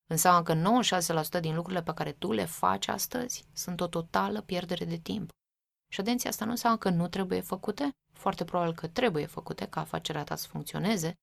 înseamnă 0.09 0.43
că 0.43 0.81
96% 1.37 1.39
din 1.39 1.55
lucrurile 1.55 1.83
pe 1.83 1.93
care 1.93 2.11
tu 2.11 2.31
le 2.31 2.45
faci 2.45 2.87
astăzi 2.87 3.45
sunt 3.53 3.81
o 3.81 3.87
totală 3.87 4.41
pierdere 4.41 4.85
de 4.85 4.97
timp. 4.97 5.29
Și 5.91 5.99
atenție, 5.99 6.29
asta 6.29 6.45
nu 6.45 6.51
înseamnă 6.51 6.77
că 6.77 6.89
nu 6.89 7.07
trebuie 7.07 7.41
făcute, 7.41 7.89
foarte 8.13 8.45
probabil 8.45 8.73
că 8.73 8.87
trebuie 8.87 9.25
făcute 9.25 9.67
ca 9.67 9.81
afacerea 9.81 10.23
ta 10.23 10.35
să 10.35 10.47
funcționeze, 10.47 11.13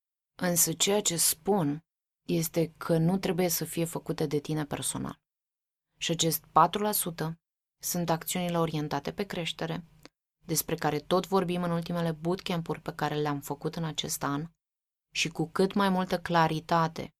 însă 0.42 0.72
ceea 0.72 1.02
ce 1.02 1.16
spun 1.16 1.84
este 2.28 2.72
că 2.76 2.98
nu 2.98 3.18
trebuie 3.18 3.48
să 3.48 3.64
fie 3.64 3.84
făcute 3.84 4.26
de 4.26 4.38
tine 4.38 4.64
personal. 4.64 5.20
Și 5.98 6.10
acest 6.10 6.44
4% 6.44 7.32
sunt 7.82 8.10
acțiunile 8.10 8.58
orientate 8.58 9.12
pe 9.12 9.22
creștere, 9.22 9.84
despre 10.44 10.74
care 10.74 10.98
tot 10.98 11.26
vorbim 11.26 11.62
în 11.62 11.70
ultimele 11.70 12.12
bootcamp-uri 12.12 12.80
pe 12.80 12.94
care 12.94 13.14
le-am 13.14 13.40
făcut 13.40 13.76
în 13.76 13.84
acest 13.84 14.22
an, 14.22 14.50
și 15.14 15.28
cu 15.28 15.48
cât 15.48 15.72
mai 15.74 15.88
multă 15.88 16.20
claritate 16.20 17.14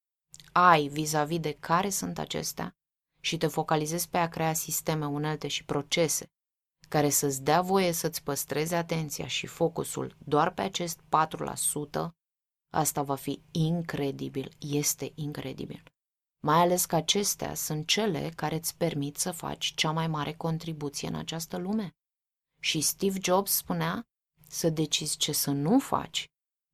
ai 0.53 0.89
vis-a-vis 0.89 1.41
de 1.41 1.53
care 1.53 1.91
sunt 1.91 2.19
acestea 2.19 2.73
și 3.21 3.37
te 3.37 3.47
focalizezi 3.47 4.09
pe 4.09 4.19
a 4.19 4.29
crea 4.29 4.53
sisteme, 4.53 5.07
unelte 5.07 5.49
și 5.49 5.65
procese 5.65 6.31
care 6.89 7.09
să-ți 7.09 7.43
dea 7.43 7.61
voie 7.61 7.93
să-ți 7.93 8.23
păstreze 8.23 8.77
atenția 8.77 9.27
și 9.27 9.47
focusul 9.47 10.17
doar 10.19 10.53
pe 10.53 10.63
acest 10.63 11.01
4%, 11.01 12.09
asta 12.73 13.03
va 13.03 13.15
fi 13.15 13.43
incredibil, 13.51 14.53
este 14.59 15.13
incredibil. 15.15 15.83
Mai 16.43 16.61
ales 16.61 16.85
că 16.85 16.97
acestea 16.97 17.55
sunt 17.55 17.87
cele 17.87 18.33
care 18.37 18.55
îți 18.55 18.77
permit 18.77 19.17
să 19.17 19.31
faci 19.31 19.75
cea 19.75 19.91
mai 19.91 20.07
mare 20.07 20.33
contribuție 20.33 21.09
în 21.09 21.15
această 21.15 21.57
lume. 21.57 21.91
Și 22.61 22.81
Steve 22.81 23.19
Jobs 23.23 23.51
spunea 23.51 24.03
să 24.49 24.71
decizi 24.71 25.17
ce 25.17 25.33
să 25.33 25.51
nu 25.51 25.79
faci 25.79 26.27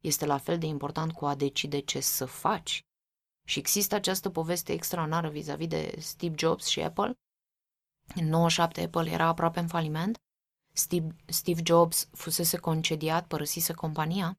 este 0.02 0.26
la 0.26 0.38
fel 0.38 0.58
de 0.58 0.66
important 0.66 1.12
cu 1.12 1.26
a 1.26 1.34
decide 1.34 1.78
ce 1.78 2.00
să 2.00 2.24
faci. 2.24 2.80
Și 3.46 3.58
există 3.58 3.94
această 3.94 4.30
poveste 4.30 4.72
extraordinară 4.72 5.28
vis-a-vis 5.28 5.68
de 5.68 5.94
Steve 5.98 6.34
Jobs 6.38 6.66
și 6.66 6.80
Apple. 6.80 7.14
În 8.14 8.28
97 8.28 8.80
Apple 8.80 9.10
era 9.10 9.26
aproape 9.26 9.60
în 9.60 9.66
faliment. 9.66 10.18
Steve, 10.72 11.16
Steve 11.26 11.60
Jobs 11.64 12.08
fusese 12.12 12.56
concediat, 12.56 13.26
părăsise 13.26 13.72
compania. 13.72 14.38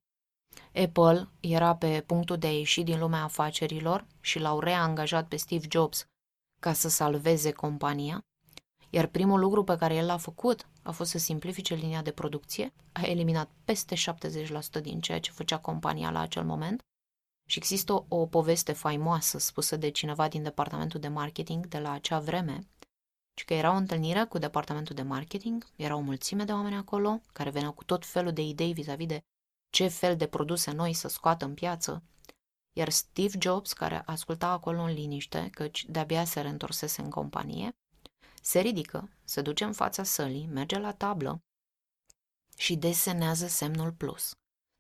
Apple 0.74 1.30
era 1.40 1.76
pe 1.76 2.04
punctul 2.06 2.38
de 2.38 2.48
a 2.48 2.58
ieși 2.58 2.84
din 2.84 3.00
lumea 3.00 3.24
afacerilor 3.24 4.08
și 4.20 4.40
l-au 4.40 4.60
reangajat 4.60 5.28
pe 5.28 5.36
Steve 5.36 5.68
Jobs 5.70 6.08
ca 6.60 6.74
să 6.74 6.90
salveze 6.90 7.52
compania. 7.52 8.26
Iar 8.90 9.06
primul 9.06 9.40
lucru 9.40 9.64
pe 9.64 9.78
care 9.78 9.96
el 9.96 10.06
l-a 10.06 10.18
făcut 10.18 10.68
a 10.84 10.92
fost 10.92 11.10
să 11.10 11.18
simplifice 11.18 11.74
linia 11.74 12.02
de 12.02 12.12
producție, 12.12 12.74
a 12.92 13.02
eliminat 13.02 13.50
peste 13.66 13.96
70% 13.96 14.82
din 14.82 15.02
ceea 15.02 15.20
ce 15.20 15.32
făcea 15.32 15.58
compania 15.58 16.12
la 16.12 16.20
acel 16.20 16.44
moment 16.44 16.82
și 17.46 17.58
există 17.58 17.94
o, 17.94 18.06
o 18.08 18.26
poveste 18.26 18.72
faimoasă 18.72 19.38
spusă 19.38 19.76
de 19.76 19.90
cineva 19.90 20.28
din 20.28 20.44
departamentul 20.44 21.00
de 21.00 21.08
marketing 21.08 21.68
de 21.68 21.80
la 21.80 21.92
acea 21.92 22.20
vreme, 22.20 22.68
și 23.36 23.46
că 23.46 23.54
era 23.54 23.72
o 23.72 23.76
întâlnire 23.76 24.24
cu 24.24 24.38
departamentul 24.38 24.96
de 24.96 25.02
marketing, 25.02 25.68
era 25.76 25.96
o 25.96 26.00
mulțime 26.00 26.44
de 26.44 26.52
oameni 26.52 26.76
acolo 26.76 27.22
care 27.34 27.50
veneau 27.50 27.72
cu 27.72 27.84
tot 27.84 28.06
felul 28.06 28.34
de 28.34 28.42
idei 28.42 28.74
vis-a-vis 28.74 29.08
de 29.08 29.24
ce 29.70 29.88
fel 29.88 30.18
de 30.18 30.28
produse 30.28 30.72
noi 30.72 30.94
să 30.94 31.08
scoată 31.08 31.46
în 31.46 31.54
piață, 31.54 32.04
iar 32.74 32.90
Steve 32.90 33.38
Jobs, 33.42 33.74
care 33.74 34.02
asculta 34.06 34.48
acolo 34.48 34.82
în 34.82 34.94
liniște, 34.94 35.50
căci 35.52 35.86
de-abia 35.86 36.26
se 36.26 36.42
reîntorsese 36.42 37.02
în 37.02 37.10
companie, 37.10 37.76
se 38.42 38.60
ridică, 38.60 39.10
se 39.24 39.42
duce 39.42 39.64
în 39.64 39.74
fața 39.74 40.04
sălii, 40.04 40.48
merge 40.48 40.78
la 40.78 40.94
tablă 40.94 41.42
și 42.58 42.76
desenează 42.76 43.48
semnul 43.48 43.92
plus. 43.92 44.32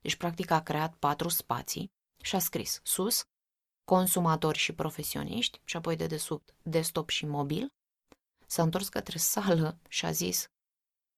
Deci, 0.01 0.15
practic, 0.15 0.51
a 0.51 0.61
creat 0.61 0.95
patru 0.95 1.29
spații 1.29 1.91
și 2.21 2.35
a 2.35 2.39
scris 2.39 2.79
sus, 2.83 3.23
consumatori 3.83 4.57
și 4.57 4.73
profesioniști, 4.73 5.61
și 5.63 5.77
apoi 5.77 5.95
de 5.95 6.07
desubt 6.07 6.55
desktop 6.63 7.09
și 7.09 7.25
mobil, 7.25 7.67
s-a 8.53 8.61
întors 8.61 8.89
către 8.89 9.17
sală 9.17 9.77
și 9.87 10.05
a 10.05 10.11
zis, 10.11 10.47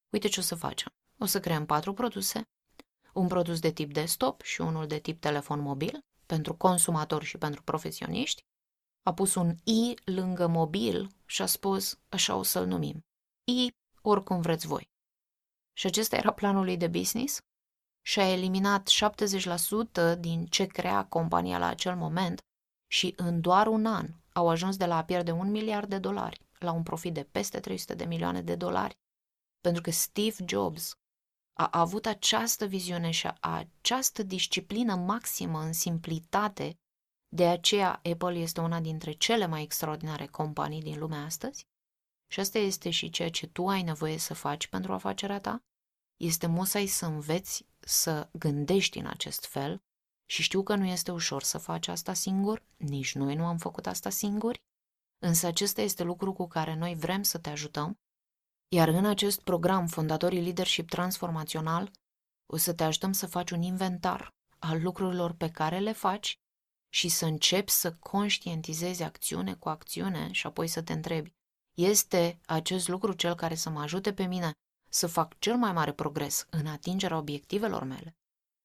uite 0.09 0.27
ce 0.27 0.39
o 0.39 0.43
să 0.43 0.55
facem. 0.55 0.91
O 1.19 1.25
să 1.25 1.39
creăm 1.39 1.65
patru 1.65 1.93
produse, 1.93 2.41
un 3.13 3.27
produs 3.27 3.59
de 3.59 3.71
tip 3.71 3.93
desktop 3.93 4.41
și 4.41 4.61
unul 4.61 4.87
de 4.87 4.99
tip 4.99 5.19
telefon 5.19 5.59
mobil, 5.59 5.99
pentru 6.25 6.55
consumatori 6.55 7.25
și 7.25 7.37
pentru 7.37 7.63
profesioniști, 7.63 8.41
a 9.03 9.13
pus 9.13 9.35
un 9.35 9.55
I 9.63 9.93
lângă 10.03 10.47
mobil 10.47 11.09
și 11.25 11.41
a 11.41 11.45
spus, 11.45 11.99
așa 12.09 12.35
o 12.35 12.43
să-l 12.43 12.65
numim, 12.65 13.05
I 13.43 13.73
oricum 14.01 14.41
vreți 14.41 14.67
voi. 14.67 14.89
Și 15.73 15.85
acesta 15.85 16.15
era 16.15 16.33
planul 16.33 16.63
lui 16.63 16.77
de 16.77 16.87
business. 16.87 17.39
Și 18.01 18.19
a 18.19 18.31
eliminat 18.31 18.89
70% 20.15 20.19
din 20.19 20.45
ce 20.45 20.65
crea 20.65 21.05
compania 21.05 21.57
la 21.57 21.67
acel 21.67 21.95
moment 21.95 22.41
și 22.87 23.13
în 23.17 23.41
doar 23.41 23.67
un 23.67 23.85
an 23.85 24.07
au 24.33 24.49
ajuns 24.49 24.77
de 24.77 24.85
la 24.85 24.97
a 24.97 25.03
pierde 25.03 25.31
un 25.31 25.51
miliard 25.51 25.89
de 25.89 25.97
dolari 25.97 26.44
la 26.65 26.71
un 26.71 26.83
profit 26.83 27.13
de 27.13 27.23
peste 27.23 27.59
300 27.59 27.93
de 27.93 28.05
milioane 28.05 28.41
de 28.41 28.55
dolari. 28.55 28.99
Pentru 29.59 29.81
că 29.81 29.91
Steve 29.91 30.43
Jobs 30.47 30.97
a 31.53 31.69
avut 31.71 32.05
această 32.05 32.65
viziune 32.65 33.11
și 33.11 33.27
această 33.39 34.23
disciplină 34.23 34.95
maximă 34.95 35.59
în 35.59 35.73
simplitate 35.73 36.79
de 37.35 37.47
aceea, 37.47 38.01
Apple 38.11 38.39
este 38.39 38.61
una 38.61 38.79
dintre 38.79 39.11
cele 39.11 39.45
mai 39.45 39.61
extraordinare 39.61 40.25
companii 40.25 40.81
din 40.81 40.99
lumea 40.99 41.23
astăzi 41.23 41.67
și 42.31 42.39
asta 42.39 42.57
este 42.57 42.89
și 42.89 43.09
ceea 43.09 43.29
ce 43.29 43.47
tu 43.47 43.67
ai 43.67 43.81
nevoie 43.81 44.17
să 44.17 44.33
faci 44.33 44.67
pentru 44.67 44.93
afacerea 44.93 45.39
ta. 45.39 45.63
Este 46.15 46.47
musai 46.47 46.85
să 46.85 47.05
înveți 47.05 47.65
să 47.79 48.29
gândești 48.31 48.97
în 48.97 49.05
acest 49.05 49.45
fel 49.45 49.83
Și 50.29 50.41
știu 50.41 50.63
că 50.63 50.75
nu 50.75 50.85
este 50.85 51.11
ușor 51.11 51.43
să 51.43 51.57
faci 51.57 51.87
asta 51.87 52.13
singur, 52.13 52.65
nici 52.77 53.15
noi 53.15 53.35
nu 53.35 53.45
am 53.45 53.57
făcut 53.57 53.87
asta 53.87 54.09
singuri, 54.09 54.63
însă 55.25 55.47
acesta 55.47 55.81
este 55.81 56.03
lucru 56.03 56.33
cu 56.33 56.47
care 56.47 56.75
noi 56.75 56.95
vrem 56.95 57.23
să 57.23 57.37
te 57.37 57.49
ajutăm, 57.49 57.99
iar 58.67 58.87
în 58.87 59.05
acest 59.05 59.41
program 59.41 59.87
Fondatorii 59.87 60.41
Leadership 60.41 60.89
Transformațional 60.89 61.91
o 62.45 62.57
să 62.57 62.73
te 62.73 62.83
ajutăm 62.83 63.11
să 63.11 63.27
faci 63.27 63.51
un 63.51 63.61
inventar 63.61 64.35
al 64.59 64.81
lucrurilor 64.81 65.33
pe 65.33 65.51
care 65.51 65.79
le 65.79 65.91
faci 65.91 66.39
și 66.89 67.09
să 67.09 67.25
începi 67.25 67.71
să 67.71 67.93
conștientizezi 67.93 69.03
acțiune 69.03 69.55
cu 69.55 69.69
acțiune 69.69 70.31
și 70.31 70.47
apoi 70.47 70.67
să 70.67 70.81
te 70.81 70.93
întrebi, 70.93 71.33
este 71.73 72.39
acest 72.45 72.87
lucru 72.87 73.13
cel 73.13 73.35
care 73.35 73.55
să 73.55 73.69
mă 73.69 73.81
ajute 73.81 74.13
pe 74.13 74.25
mine 74.25 74.51
să 74.89 75.07
fac 75.07 75.39
cel 75.39 75.55
mai 75.55 75.73
mare 75.73 75.93
progres 75.93 76.45
în 76.49 76.65
atingerea 76.65 77.17
obiectivelor 77.17 77.83
mele? 77.83 78.17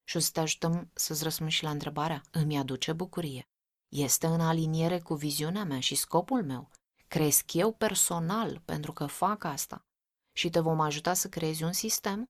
Și 0.04 0.16
o 0.16 0.20
să 0.20 0.30
te 0.32 0.40
ajutăm 0.40 0.90
să-ți 0.94 1.22
răspunzi 1.22 1.54
și 1.54 1.62
la 1.62 1.70
întrebarea, 1.70 2.22
îmi 2.30 2.58
aduce 2.58 2.92
bucurie? 2.92 3.49
Este 3.90 4.26
în 4.26 4.40
aliniere 4.40 5.00
cu 5.00 5.14
viziunea 5.14 5.64
mea 5.64 5.80
și 5.80 5.94
scopul 5.94 6.44
meu? 6.44 6.70
Cresc 7.08 7.52
eu 7.52 7.72
personal 7.72 8.60
pentru 8.64 8.92
că 8.92 9.06
fac 9.06 9.44
asta? 9.44 9.84
Și 10.32 10.50
te 10.50 10.60
vom 10.60 10.80
ajuta 10.80 11.14
să 11.14 11.28
creezi 11.28 11.62
un 11.62 11.72
sistem 11.72 12.24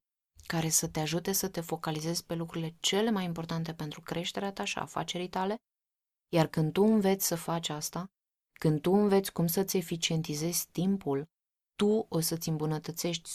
care 0.47 0.69
să 0.69 0.88
te 0.88 1.00
ajute 1.00 1.33
să 1.33 1.49
te 1.49 1.61
focalizezi 1.61 2.25
pe 2.25 2.35
lucrurile 2.35 2.75
cele 2.81 3.11
mai 3.11 3.25
importante 3.25 3.75
pentru 3.75 4.00
creșterea 4.00 4.52
ta 4.52 4.64
și 4.64 4.79
afacerii 4.79 5.29
tale, 5.29 5.57
iar 6.33 6.47
când 6.47 6.73
tu 6.73 6.83
înveți 6.83 7.26
să 7.26 7.35
faci 7.35 7.69
asta, 7.69 8.07
când 8.52 8.81
tu 8.81 8.93
înveți 8.93 9.33
cum 9.33 9.47
să-ți 9.47 9.76
eficientizezi 9.76 10.69
timpul, 10.73 11.26
tu 11.75 12.07
o 12.09 12.21
să-ți 12.21 12.49
îmbunătățești 12.49 13.31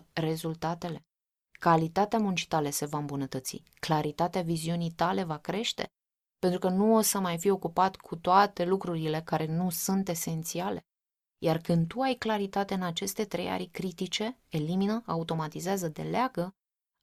100% 0.00 0.04
rezultatele. 0.12 1.00
Calitatea 1.60 2.18
muncii 2.18 2.46
tale 2.46 2.70
se 2.70 2.86
va 2.86 2.98
îmbunătăți, 2.98 3.62
claritatea 3.80 4.42
viziunii 4.42 4.90
tale 4.90 5.24
va 5.24 5.38
crește, 5.38 5.86
pentru 6.48 6.68
că 6.68 6.74
nu 6.74 6.94
o 6.94 7.00
să 7.00 7.18
mai 7.18 7.38
fii 7.38 7.50
ocupat 7.50 7.96
cu 7.96 8.16
toate 8.16 8.64
lucrurile 8.64 9.22
care 9.22 9.46
nu 9.46 9.70
sunt 9.70 10.08
esențiale. 10.08 10.86
Iar 11.38 11.58
când 11.58 11.88
tu 11.88 12.00
ai 12.00 12.14
claritate 12.14 12.74
în 12.74 12.82
aceste 12.82 13.24
trei 13.24 13.50
arii 13.50 13.68
critice, 13.68 14.38
elimină, 14.48 15.02
automatizează, 15.06 15.88
deleagă, 15.88 16.54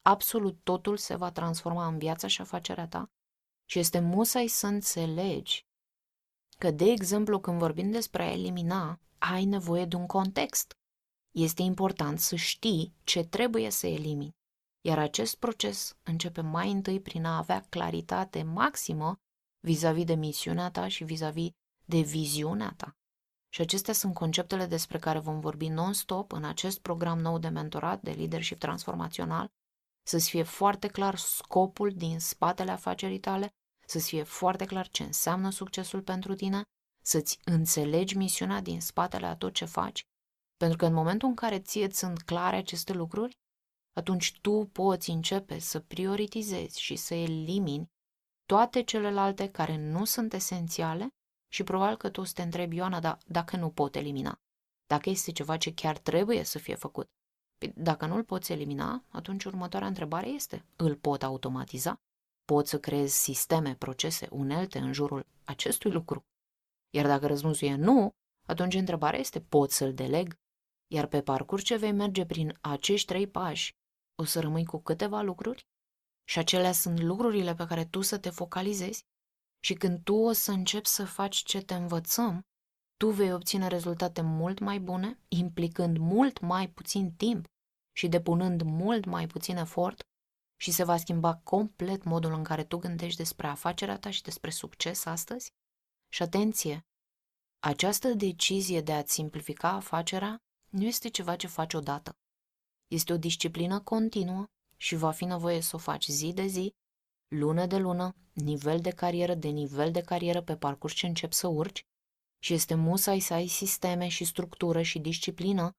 absolut 0.02 0.60
totul 0.64 0.98
se 0.98 1.16
va 1.16 1.32
transforma 1.32 1.88
în 1.88 1.98
viața 1.98 2.28
și 2.28 2.42
afacerea 2.42 2.88
ta. 2.88 3.12
Și 3.66 3.80
este 3.80 4.00
musai 4.00 4.48
să 4.48 4.68
înțelegi 4.68 5.66
că, 6.58 6.72
de 6.72 6.86
exemplu, 6.86 7.40
când 7.40 7.58
vorbim 7.60 7.92
despre 7.92 8.24
a 8.24 8.32
elimina, 8.32 9.00
ai 9.18 9.46
nevoie 9.46 9.86
de 9.86 9.96
un 9.96 10.06
context. 10.06 10.72
Este 11.32 11.62
important 11.62 12.20
să 12.20 12.36
știi 12.36 12.94
ce 13.04 13.24
trebuie 13.24 13.70
să 13.70 13.88
elimini. 13.88 14.36
Iar 14.86 15.00
acest 15.00 15.36
proces 15.36 15.98
începe 16.04 16.42
mai 16.42 16.72
întâi 16.72 17.02
prin 17.02 17.26
a 17.26 17.38
avea 17.38 17.66
claritate 17.70 18.44
maximă 18.44 19.18
vis-a-vis 19.64 20.06
de 20.06 20.14
misiunea 20.14 20.72
ta 20.72 20.88
și 20.88 21.04
vis-a-vis 21.04 21.50
de 21.86 22.00
viziunea 22.00 22.74
ta. 22.78 22.98
Și 23.50 23.62
acestea 23.62 23.94
sunt 23.94 24.14
conceptele 24.14 24.66
despre 24.66 25.00
care 25.00 25.20
vom 25.20 25.40
vorbi 25.40 25.68
non-stop 25.68 26.32
în 26.32 26.44
acest 26.44 26.80
program 26.80 27.20
nou 27.20 27.38
de 27.40 27.48
mentorat 27.48 28.02
de 28.02 28.12
leadership 28.12 28.60
transformațional, 28.60 29.50
să-ți 30.06 30.30
fie 30.30 30.44
foarte 30.44 30.88
clar 30.88 31.16
scopul 31.16 31.92
din 31.92 32.20
spatele 32.20 32.72
afacerii 32.72 33.20
tale, 33.20 33.50
să-ți 33.86 34.08
fie 34.08 34.24
foarte 34.24 34.66
clar 34.66 34.88
ce 34.88 35.04
înseamnă 35.04 35.50
succesul 35.50 36.02
pentru 36.02 36.36
tine, 36.36 36.62
să-ți 37.04 37.40
înțelegi 37.44 38.18
misiunea 38.18 38.62
din 38.62 38.82
spatele 38.82 39.26
a 39.26 39.36
tot 39.36 39.54
ce 39.54 39.66
faci, 39.66 40.02
pentru 40.58 40.78
că 40.78 40.86
în 40.86 40.94
momentul 40.94 41.28
în 41.28 41.36
care 41.36 41.60
ție 41.60 41.90
sunt 41.92 42.22
clare 42.22 42.56
aceste 42.56 42.94
lucruri, 42.94 43.38
atunci 43.94 44.40
tu 44.42 44.70
poți 44.72 45.10
începe 45.10 45.60
să 45.60 45.80
prioritizezi 45.80 46.82
și 46.82 46.96
să 46.96 47.14
elimini 47.14 47.92
toate 48.46 48.84
celelalte 48.84 49.50
care 49.50 49.78
nu 49.78 50.06
sunt 50.06 50.34
esențiale 50.34 51.08
și 51.52 51.64
probabil 51.64 51.98
că 51.98 52.10
tu 52.10 52.22
o 52.22 52.24
să 52.24 52.34
te 52.36 52.42
întrebi, 52.42 52.76
Ioana, 52.76 53.00
dar 53.00 53.18
dacă 53.26 53.58
nu 53.58 53.70
pot 53.70 53.96
elimina, 53.96 54.40
dacă 54.86 55.10
este 55.10 55.32
ceva 55.32 55.58
ce 55.58 55.74
chiar 55.74 55.98
trebuie 55.98 56.44
să 56.44 56.60
fie 56.60 56.76
făcut, 56.76 57.08
păi 57.58 57.74
dacă 57.76 58.06
nu 58.06 58.16
îl 58.16 58.24
poți 58.24 58.52
elimina, 58.52 59.04
atunci 59.10 59.44
următoarea 59.44 59.88
întrebare 59.88 60.28
este, 60.28 60.66
îl 60.76 60.96
pot 60.96 61.24
automatiza? 61.24 61.96
Pot 62.46 62.68
să 62.68 62.80
creez 62.80 63.12
sisteme, 63.12 63.76
procese, 63.76 64.28
unelte 64.32 64.80
în 64.80 64.94
jurul 64.94 65.26
acestui 65.44 65.92
lucru? 65.92 66.26
Iar 66.90 67.06
dacă 67.06 67.28
răspunsul 67.28 67.68
e 67.68 67.76
nu, 67.76 68.12
atunci 68.46 68.74
întrebarea 68.74 69.20
este, 69.20 69.42
pot 69.42 69.72
să-l 69.72 69.94
deleg? 69.94 70.36
Iar 70.88 71.08
pe 71.08 71.22
parcurs 71.22 71.64
ce 71.64 71.76
vei 71.76 71.92
merge 71.92 72.26
prin 72.26 72.58
acești 72.62 73.08
trei 73.08 73.28
pași, 73.28 73.76
o 74.16 74.24
să 74.24 74.40
rămâi 74.40 74.66
cu 74.66 74.78
câteva 74.82 75.22
lucruri 75.22 75.68
și 76.24 76.40
acelea 76.40 76.72
sunt 76.72 77.00
lucrurile 77.00 77.56
pe 77.56 77.66
care 77.66 77.86
tu 77.86 78.02
să 78.02 78.18
te 78.18 78.30
focalizezi 78.30 79.04
și 79.64 79.74
când 79.74 80.04
tu 80.04 80.14
o 80.14 80.32
să 80.32 80.52
începi 80.52 80.88
să 80.88 81.06
faci 81.06 81.36
ce 81.36 81.62
te 81.62 81.74
învățăm, 81.74 82.42
tu 82.98 83.10
vei 83.10 83.34
obține 83.34 83.68
rezultate 83.68 84.22
mult 84.22 84.60
mai 84.60 84.80
bune, 84.80 85.20
implicând 85.28 85.98
mult 85.98 86.40
mai 86.40 86.70
puțin 86.70 87.12
timp 87.12 87.46
și 87.96 88.08
depunând 88.08 88.62
mult 88.62 89.06
mai 89.06 89.28
puțin 89.28 89.58
efort 89.58 90.02
și 90.62 90.72
se 90.72 90.84
va 90.84 90.98
schimba 90.98 91.36
complet 91.36 92.04
modul 92.04 92.34
în 92.34 92.44
care 92.44 92.64
tu 92.64 92.78
gândești 92.78 93.18
despre 93.18 93.48
afacerea 93.48 94.00
ta 94.00 94.10
și 94.10 94.22
despre 94.22 94.50
succes 94.50 95.06
astăzi? 95.06 95.52
Și 96.14 96.22
atenție! 96.22 96.82
Această 97.60 98.08
decizie 98.08 98.82
de 98.82 98.94
a-ți 98.94 99.14
simplifica 99.14 99.70
afacerea 99.70 100.38
nu 100.70 100.84
este 100.84 101.10
ceva 101.10 101.36
ce 101.36 101.48
faci 101.48 101.74
odată. 101.74 102.12
Este 102.88 103.14
o 103.14 103.18
disciplină 103.18 103.80
continuă 103.80 104.46
și 104.78 104.96
va 104.96 105.12
fi 105.12 105.26
nevoie 105.26 105.62
să 105.62 105.76
o 105.76 105.80
faci 105.80 106.08
zi 106.08 106.34
de 106.34 106.46
zi, 106.46 106.74
lună 107.28 107.66
de 107.66 107.78
lună, 107.78 108.16
nivel 108.34 108.80
de 108.80 108.90
carieră 108.90 109.34
de 109.34 109.48
nivel 109.48 109.92
de 109.92 110.02
carieră 110.02 110.42
pe 110.42 110.58
parcurs 110.58 110.94
ce 110.94 111.08
începi 111.08 111.34
să 111.34 111.48
urci. 111.48 111.86
Și 112.40 112.54
este 112.54 112.76
musai 112.76 113.20
să 113.20 113.34
ai 113.34 113.48
sisteme 113.48 114.08
și 114.08 114.24
structură 114.24 114.82
și 114.82 115.00
disciplină, 115.00 115.72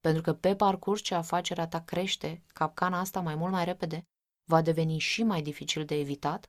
pentru 0.00 0.22
că 0.22 0.34
pe 0.34 0.56
parcurs 0.56 1.02
ce 1.02 1.14
afacerea 1.14 1.68
ta 1.68 1.80
crește, 1.80 2.42
capcana 2.46 2.98
asta 2.98 3.20
mai 3.20 3.34
mult 3.34 3.52
mai 3.52 3.64
repede, 3.64 4.04
va 4.44 4.62
deveni 4.62 4.98
și 4.98 5.22
mai 5.22 5.42
dificil 5.42 5.84
de 5.84 5.98
evitat 5.98 6.46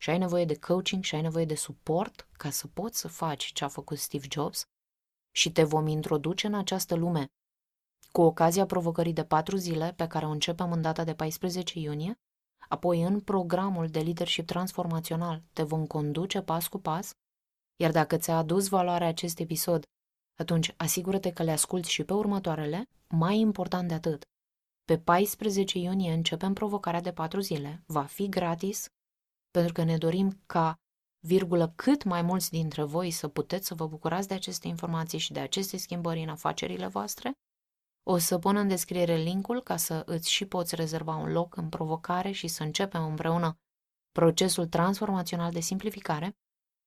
și 0.00 0.10
ai 0.10 0.18
nevoie 0.18 0.44
de 0.44 0.58
coaching 0.58 1.04
și 1.04 1.14
ai 1.14 1.20
nevoie 1.20 1.44
de 1.44 1.54
suport 1.54 2.28
ca 2.32 2.50
să 2.50 2.66
poți 2.66 2.98
să 2.98 3.08
faci 3.08 3.52
ce 3.52 3.64
a 3.64 3.68
făcut 3.68 3.98
Steve 3.98 4.26
Jobs 4.30 4.64
și 5.30 5.52
te 5.52 5.62
vom 5.62 5.86
introduce 5.86 6.46
în 6.46 6.54
această 6.54 6.94
lume 6.94 7.26
cu 8.16 8.20
ocazia 8.20 8.66
provocării 8.66 9.12
de 9.12 9.24
patru 9.24 9.56
zile 9.56 9.92
pe 9.96 10.06
care 10.06 10.26
o 10.26 10.30
începem 10.30 10.72
în 10.72 10.82
data 10.82 11.04
de 11.04 11.14
14 11.14 11.78
iunie, 11.78 12.20
apoi 12.68 13.02
în 13.02 13.20
programul 13.20 13.86
de 13.86 14.00
leadership 14.00 14.46
transformațional 14.46 15.42
te 15.52 15.62
vom 15.62 15.86
conduce 15.86 16.40
pas 16.40 16.68
cu 16.68 16.78
pas, 16.78 17.12
iar 17.76 17.90
dacă 17.90 18.16
ți-a 18.16 18.36
adus 18.36 18.68
valoarea 18.68 19.06
acest 19.06 19.38
episod, 19.38 19.82
atunci 20.40 20.74
asigură-te 20.76 21.32
că 21.32 21.42
le 21.42 21.50
asculți 21.50 21.90
și 21.90 22.04
pe 22.04 22.12
următoarele, 22.12 22.88
mai 23.08 23.38
important 23.38 23.88
de 23.88 23.94
atât. 23.94 24.22
Pe 24.84 24.98
14 24.98 25.78
iunie 25.78 26.12
începem 26.12 26.52
provocarea 26.52 27.00
de 27.00 27.12
patru 27.12 27.40
zile, 27.40 27.82
va 27.86 28.02
fi 28.02 28.28
gratis, 28.28 28.86
pentru 29.50 29.72
că 29.72 29.84
ne 29.84 29.96
dorim 29.96 30.42
ca 30.46 30.74
virgulă, 31.26 31.72
cât 31.76 32.04
mai 32.04 32.22
mulți 32.22 32.50
dintre 32.50 32.82
voi 32.82 33.10
să 33.10 33.28
puteți 33.28 33.66
să 33.66 33.74
vă 33.74 33.86
bucurați 33.86 34.28
de 34.28 34.34
aceste 34.34 34.68
informații 34.68 35.18
și 35.18 35.32
de 35.32 35.40
aceste 35.40 35.76
schimbări 35.76 36.22
în 36.22 36.28
afacerile 36.28 36.86
voastre 36.86 37.32
o 38.06 38.18
să 38.18 38.38
pun 38.38 38.56
în 38.56 38.68
descriere 38.68 39.16
linkul 39.16 39.62
ca 39.62 39.76
să 39.76 40.02
îți 40.06 40.30
și 40.30 40.44
poți 40.44 40.74
rezerva 40.74 41.14
un 41.16 41.32
loc 41.32 41.56
în 41.56 41.68
provocare 41.68 42.30
și 42.30 42.48
să 42.48 42.62
începem 42.62 43.04
împreună 43.04 43.58
procesul 44.12 44.66
transformațional 44.66 45.52
de 45.52 45.60
simplificare. 45.60 46.36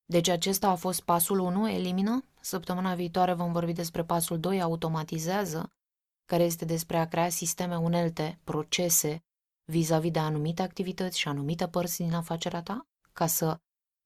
Deci 0.06 0.27
acesta 0.27 0.69
a 0.69 0.75
fost 0.75 1.01
pasul 1.01 1.39
1, 1.39 1.69
elimină. 1.69 2.23
Săptămâna 2.41 2.95
viitoare 2.95 3.34
vom 3.34 3.51
vorbi 3.51 3.73
despre 3.73 4.03
pasul 4.03 4.39
2, 4.39 4.62
automatizează, 4.62 5.71
care 6.25 6.43
este 6.43 6.65
despre 6.65 6.97
a 6.97 7.08
crea 7.08 7.30
sisteme 7.30 7.77
unelte, 7.77 8.39
procese, 8.43 9.23
vis-a-vis 9.71 10.12
de 10.12 10.19
anumite 10.19 10.62
activități 10.62 11.19
și 11.19 11.27
anumite 11.27 11.67
părți 11.67 11.97
din 11.97 12.13
afacerea 12.13 12.62
ta, 12.62 12.88
ca 13.13 13.27
să 13.27 13.58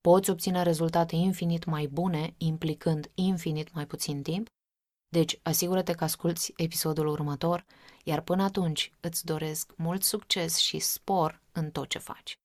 poți 0.01 0.29
obține 0.29 0.63
rezultate 0.63 1.15
infinit 1.15 1.65
mai 1.65 1.87
bune, 1.87 2.33
implicând 2.37 3.11
infinit 3.13 3.73
mai 3.73 3.87
puțin 3.87 4.21
timp. 4.21 4.47
Deci, 5.17 5.39
asigură-te 5.43 5.93
că 5.93 6.03
asculți 6.03 6.53
episodul 6.55 7.07
următor, 7.07 7.65
iar 8.03 8.21
până 8.21 8.43
atunci 8.43 8.91
îți 8.99 9.25
doresc 9.25 9.71
mult 9.77 10.03
succes 10.03 10.57
și 10.57 10.79
spor 10.79 11.41
în 11.51 11.71
tot 11.71 11.89
ce 11.89 11.97
faci. 11.97 12.40